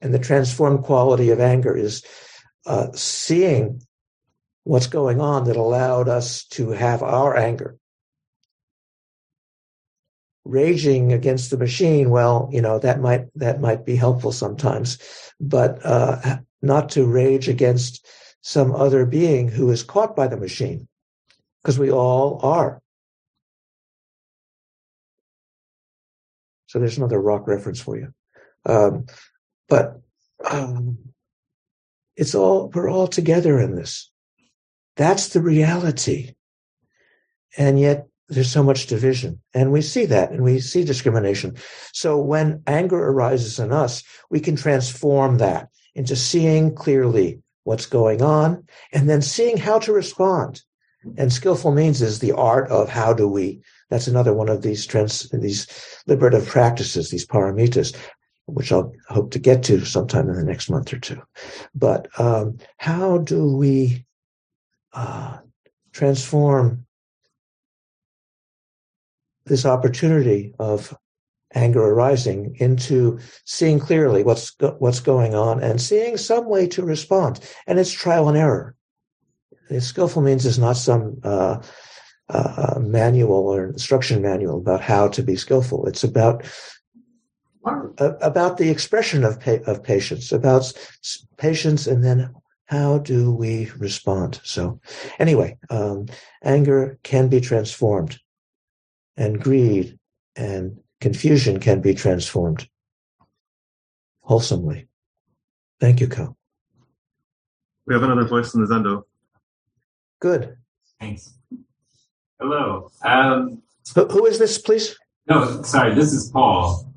[0.00, 2.04] And the transformed quality of anger is
[2.66, 3.82] uh, seeing
[4.64, 7.78] what's going on that allowed us to have our anger.
[10.46, 14.98] Raging against the machine, well, you know, that might, that might be helpful sometimes,
[15.40, 18.06] but, uh, not to rage against
[18.42, 20.86] some other being who is caught by the machine,
[21.62, 22.80] because we all are.
[26.68, 28.12] So there's another rock reference for you.
[28.64, 29.06] Um,
[29.68, 30.00] but
[30.48, 30.98] um,
[32.16, 34.10] it's all, we're all together in this.
[34.96, 36.34] That's the reality.
[37.56, 39.40] And yet there's so much division.
[39.54, 41.56] And we see that and we see discrimination.
[41.92, 48.22] So when anger arises in us, we can transform that into seeing clearly what's going
[48.22, 50.62] on and then seeing how to respond.
[51.16, 53.60] And skillful means is the art of how do we,
[53.90, 55.66] that's another one of these trans, these
[56.06, 57.96] liberative practices, these paramitas,
[58.46, 61.22] which I'll hope to get to sometime in the next month or two.
[61.74, 64.04] But um, how do we
[64.92, 65.38] uh,
[65.92, 66.85] transform
[69.46, 70.96] this opportunity of
[71.54, 77.40] anger arising into seeing clearly what's what's going on and seeing some way to respond.
[77.66, 78.74] And it's trial and error.
[79.68, 81.62] The skillful means is not some uh,
[82.28, 85.86] uh, manual or instruction manual about how to be skillful.
[85.86, 86.44] It's about
[87.64, 90.72] uh, about the expression of pa- of patience, about
[91.36, 92.34] patience, and then
[92.66, 94.40] how do we respond?
[94.42, 94.80] So,
[95.18, 96.06] anyway, um,
[96.42, 98.18] anger can be transformed,
[99.16, 99.98] and greed
[100.36, 102.68] and confusion can be transformed
[104.20, 104.88] wholesomely.
[105.80, 106.36] Thank you, Co.
[107.86, 109.04] We have another voice in the Zendo.
[110.20, 110.56] Good.
[110.98, 111.34] Thanks.
[112.40, 112.90] Hello.
[113.04, 113.62] Um,
[113.94, 114.96] who, who is this, please?
[115.28, 116.92] No, sorry, this is Paul.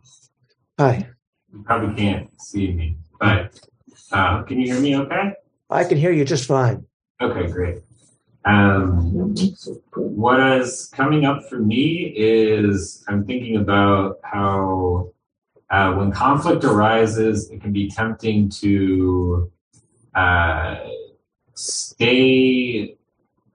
[0.79, 1.07] Hi.
[1.53, 3.59] You probably can't see me, but
[4.11, 5.33] uh, can you hear me okay?
[5.69, 6.85] I can hear you just fine.
[7.21, 7.79] Okay, great.
[8.49, 9.35] Um,
[9.93, 15.11] what is coming up for me is I'm thinking about how
[15.69, 19.51] uh, when conflict arises, it can be tempting to
[20.15, 20.77] uh,
[21.53, 22.97] stay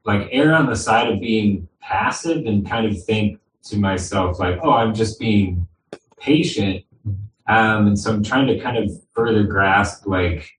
[0.05, 4.61] like err on the side of being passive and kind of think to myself like,
[4.63, 5.67] oh, I'm just being
[6.21, 6.85] patient.
[7.49, 10.53] Um, and so I'm trying to kind of further grasp like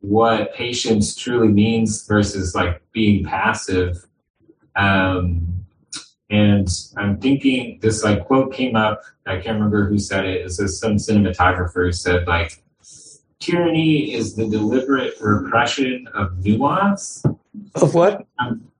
[0.00, 4.06] what patience truly means versus like being passive.
[4.76, 5.64] Um,
[6.28, 9.02] and I'm thinking this like quote came up.
[9.26, 10.44] I can't remember who said it.
[10.44, 12.62] It says some cinematographer said like,
[13.38, 17.24] tyranny is the deliberate repression of nuance.
[17.76, 18.26] Of what?
[18.38, 18.70] Um,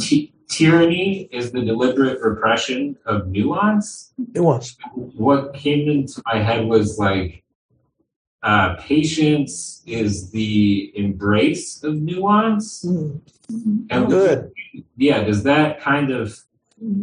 [0.00, 4.12] t- tyranny is the deliberate repression of nuance.
[4.34, 4.76] Nuance.
[4.94, 7.44] What came into my head was like,
[8.46, 12.84] uh, patience is the embrace of nuance.
[12.84, 13.86] Mm-hmm.
[13.90, 14.52] And Good.
[14.96, 16.38] Yeah, does that kind of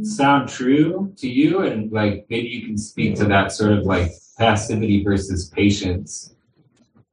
[0.04, 1.60] sound true to you?
[1.64, 6.34] And like, maybe you can speak to that sort of like passivity versus patience.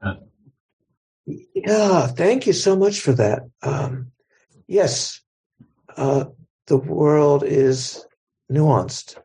[0.00, 0.14] Uh,
[1.26, 3.42] yeah, thank you so much for that.
[3.62, 4.12] Um,
[4.68, 5.20] yes,
[5.96, 6.26] uh,
[6.68, 8.06] the world is
[8.50, 9.18] nuanced,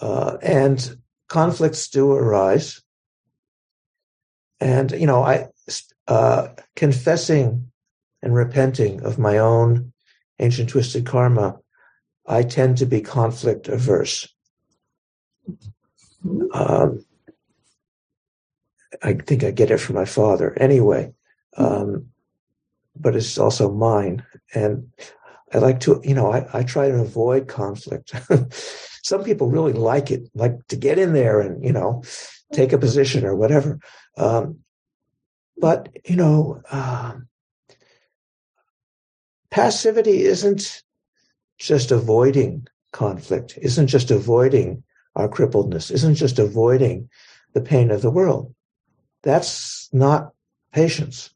[0.00, 0.96] uh, and
[1.28, 2.80] conflicts do arise.
[4.62, 5.48] And, you know, I,
[6.06, 7.72] uh, confessing
[8.22, 9.92] and repenting of my own
[10.38, 11.58] ancient twisted karma,
[12.28, 14.32] I tend to be conflict averse.
[16.54, 17.04] Um,
[19.02, 21.12] I think I get it from my father anyway,
[21.56, 22.06] um,
[22.94, 24.24] but it's also mine.
[24.54, 24.92] And
[25.52, 28.12] I like to, you know, I, I try to avoid conflict.
[29.02, 32.04] Some people really like it, like to get in there and, you know,
[32.52, 33.80] take a position or whatever.
[34.16, 34.58] Um,
[35.56, 37.14] but, you know, uh,
[39.50, 40.82] passivity isn't
[41.58, 44.82] just avoiding conflict, isn't just avoiding
[45.14, 47.08] our crippledness, isn't just avoiding
[47.52, 48.54] the pain of the world.
[49.22, 50.32] That's not
[50.72, 51.30] patience.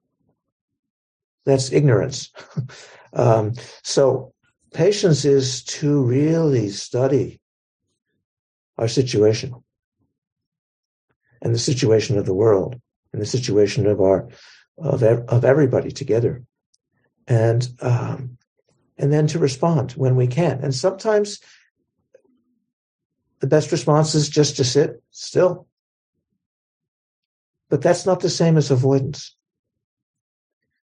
[1.44, 2.32] That's ignorance.
[3.12, 3.52] um,
[3.82, 4.32] so
[4.74, 7.40] patience is to really study
[8.78, 9.54] our situation
[11.42, 12.80] and the situation of the world
[13.12, 14.28] and the situation of our
[14.78, 16.42] of of everybody together,
[17.26, 18.38] and um,
[18.98, 20.60] and then to respond when we can.
[20.62, 21.40] And sometimes
[23.40, 25.66] the best response is just to sit still.
[27.68, 29.34] But that's not the same as avoidance.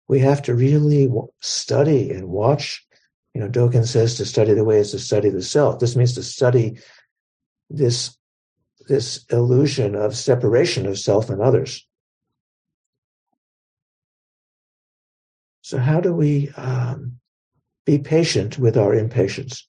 [0.06, 2.86] We have to really study and watch.
[3.34, 5.80] You know, Dogen says to study the way is to study the self.
[5.80, 6.78] This means to study
[7.68, 8.16] this,
[8.88, 11.86] this illusion of separation of self and others.
[15.60, 17.20] So how do we um,
[17.84, 19.68] be patient with our impatience?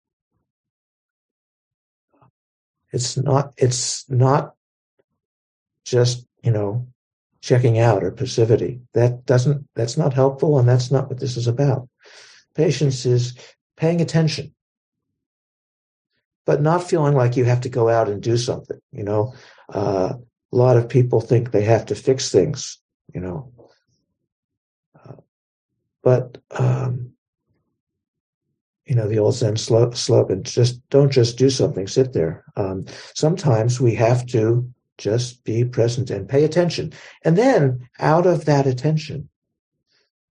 [2.91, 4.55] It's not, it's not
[5.86, 6.88] just, you know,
[7.41, 8.82] checking out or passivity.
[8.93, 10.57] That doesn't, that's not helpful.
[10.57, 11.88] And that's not what this is about.
[12.55, 13.38] Patience is
[13.78, 14.53] paying attention,
[16.50, 18.80] but not feeling like you have to go out and do something.
[18.91, 19.36] You know,
[19.72, 20.14] uh,
[20.52, 22.80] a lot of people think they have to fix things,
[23.14, 23.52] you know,
[25.00, 25.18] uh,
[26.02, 27.12] but, um,
[28.88, 32.43] you know, the old Zen slogan, just don't just do something, sit there.
[32.56, 36.93] Um, sometimes we have to just be present and pay attention.
[37.24, 39.30] And then out of that attention,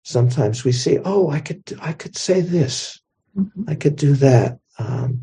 [0.02, 3.00] sometimes we see, oh, I could, I could say this.
[3.38, 3.70] Mm-hmm.
[3.70, 4.58] I could do that.
[4.76, 5.22] Um,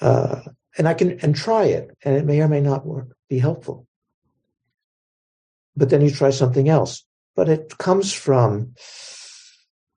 [0.00, 0.40] uh,
[0.78, 1.96] and I can, and try it.
[2.04, 3.86] And it may or may not work, be helpful.
[5.76, 7.04] But then you try something else.
[7.36, 8.74] But it comes from,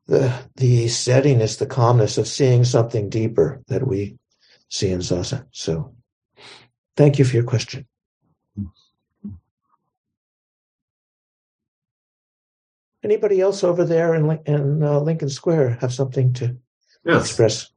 [0.07, 4.17] the the steadiness, the calmness of seeing something deeper that we
[4.69, 5.45] see in zazen.
[5.51, 5.95] So,
[6.97, 7.87] thank you for your question.
[13.03, 16.55] Anybody else over there in, in uh, Lincoln Square have something to
[17.05, 17.25] yes.
[17.25, 17.69] express?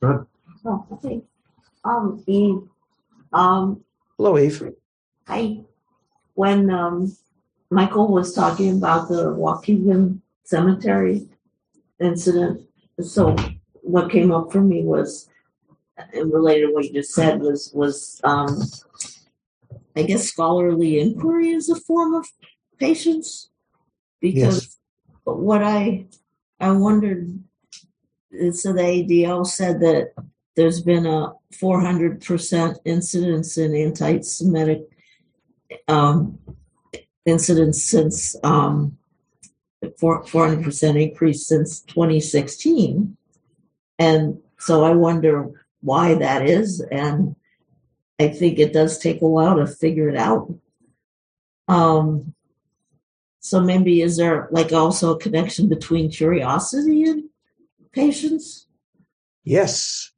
[0.00, 0.26] Go ahead.
[0.64, 1.22] Oh, okay.
[1.84, 2.62] Um, Eve.
[3.32, 3.84] Um,
[4.16, 4.74] Hello, Eve.
[5.26, 5.60] Hi.
[6.34, 7.16] When um,
[7.70, 11.28] Michael was talking about the Waukegan Cemetery
[12.00, 12.62] incident.
[13.00, 13.36] So
[13.82, 15.28] what came up for me was,
[16.12, 18.62] and related to what you just said, was was um,
[19.96, 22.26] I guess scholarly inquiry is a form of
[22.78, 23.50] patience,
[24.20, 24.76] because yes.
[25.24, 26.06] what I
[26.60, 27.42] I wondered.
[28.30, 30.12] So the ADL said that
[30.54, 34.82] there's been a 400% incidence in anti-Semitic
[35.86, 36.38] um,
[37.24, 38.98] incidents since um,
[39.84, 43.16] 400% increase since 2016.
[43.98, 45.50] And so I wonder
[45.80, 46.80] why that is.
[46.80, 47.36] And
[48.18, 50.52] I think it does take a while to figure it out.
[51.68, 52.34] Um,
[53.40, 57.27] so maybe is there like also a connection between curiosity and
[57.92, 58.66] patience?
[59.44, 60.12] Yes.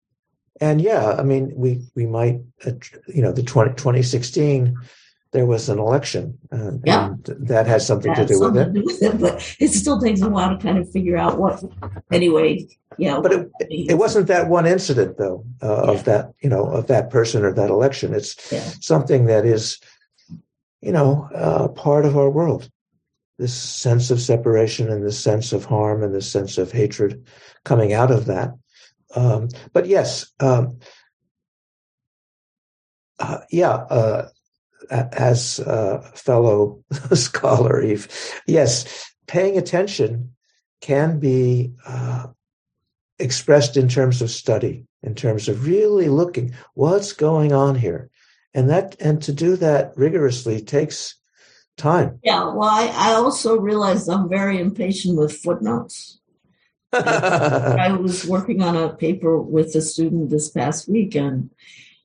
[0.60, 2.72] And yeah, I mean, we, we might, uh,
[3.06, 4.76] you know, the 20, 2016
[5.32, 6.36] there was an election.
[6.50, 7.06] Uh, yeah.
[7.06, 9.20] And that has something, to, do something to do with it.
[9.20, 11.62] But it still takes a while to kind of figure out what.
[12.10, 12.66] Anyway,
[12.98, 13.20] yeah.
[13.20, 15.90] But it, it wasn't that one incident, though, uh, yeah.
[15.92, 18.12] of that, you know, of that person or that election.
[18.12, 18.68] It's yeah.
[18.80, 19.78] something that is,
[20.80, 22.68] you know, uh, part of our world.
[23.40, 27.26] This sense of separation and this sense of harm and this sense of hatred
[27.64, 28.52] coming out of that.
[29.16, 30.78] Um, but yes, um,
[33.18, 34.28] uh, yeah, uh,
[34.90, 36.84] as a fellow
[37.14, 38.08] scholar, Eve,
[38.46, 40.34] yes, paying attention
[40.82, 42.26] can be uh,
[43.18, 48.10] expressed in terms of study, in terms of really looking what's going on here,
[48.52, 51.16] and that and to do that rigorously takes
[51.80, 52.18] time.
[52.22, 56.20] Yeah, well, I, I also realized I'm very impatient with footnotes.
[56.92, 61.50] I was working on a paper with a student this past week, and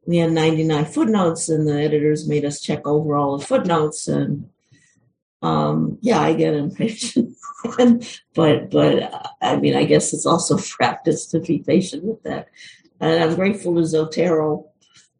[0.06, 4.50] we had 99 footnotes and the editors made us check over all the footnotes and
[5.42, 7.36] um, yeah i get impatient
[8.36, 12.48] but but i mean i guess it's also practice to be patient with that
[13.00, 14.66] and i'm grateful to zotero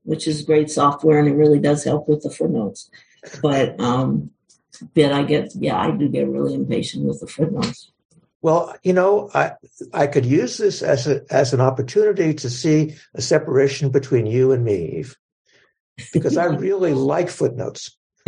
[0.04, 2.90] which is great software and it really does help with the footnotes
[3.42, 4.30] but um
[4.94, 7.92] but i get yeah i do get really impatient with the footnotes
[8.42, 9.54] well, you know, I
[9.92, 14.52] I could use this as a as an opportunity to see a separation between you
[14.52, 15.18] and me, Eve,
[16.14, 17.98] because I really like footnotes.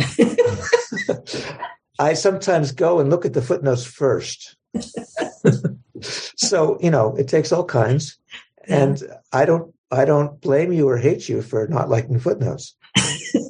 [2.00, 4.56] I sometimes go and look at the footnotes first.
[6.00, 8.18] so, you know, it takes all kinds.
[8.66, 9.00] And
[9.32, 12.74] I don't I don't blame you or hate you for not liking footnotes.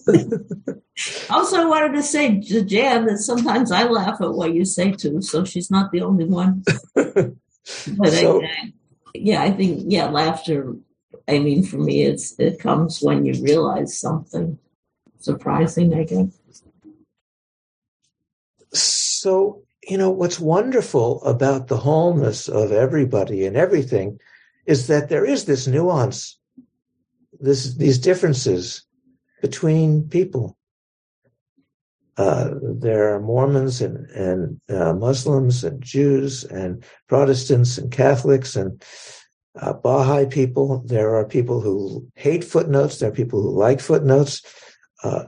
[1.30, 4.92] also, I wanted to say to Jan that sometimes I laugh at what you say
[4.92, 6.64] too, so she's not the only one.
[6.94, 8.72] but so, I,
[9.14, 10.74] yeah, I think yeah, laughter.
[11.26, 14.58] I mean, for me, it's it comes when you realize something.
[15.18, 16.62] surprising, I guess.
[18.72, 24.20] So, you know, what's wonderful about the wholeness of everybody and everything
[24.66, 26.38] is that there is this nuance,
[27.40, 28.84] this these differences
[29.40, 30.56] between people.
[32.16, 38.82] Uh, there are Mormons and, and uh, Muslims and Jews and Protestants and Catholics and
[39.60, 40.82] uh, Baha'i people.
[40.86, 42.98] There are people who hate footnotes.
[42.98, 44.42] There are people who like footnotes.
[45.04, 45.24] Uh,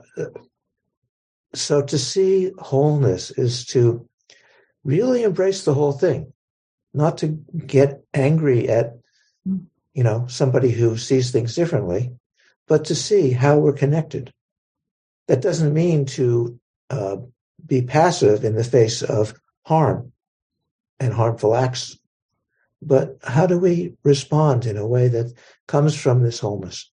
[1.53, 4.07] so to see wholeness is to
[4.83, 6.33] really embrace the whole thing,
[6.93, 7.27] not to
[7.65, 8.97] get angry at,
[9.45, 12.11] you know, somebody who sees things differently,
[12.71, 14.31] but to see how we're connected.
[15.27, 16.57] That doesn't mean to
[16.89, 17.17] uh,
[17.65, 19.33] be passive in the face of
[19.65, 20.13] harm
[20.97, 21.99] and harmful acts,
[22.81, 25.33] but how do we respond in a way that
[25.67, 26.89] comes from this wholeness?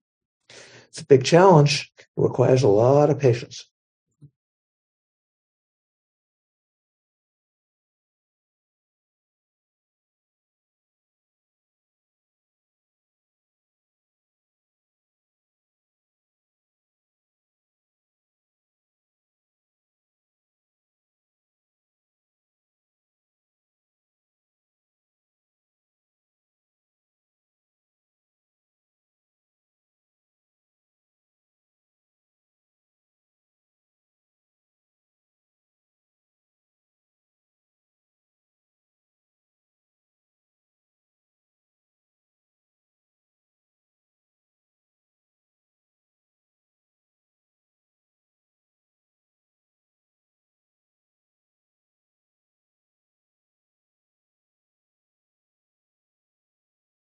[0.91, 1.91] It's a big challenge.
[1.99, 3.69] It requires a lot of patience.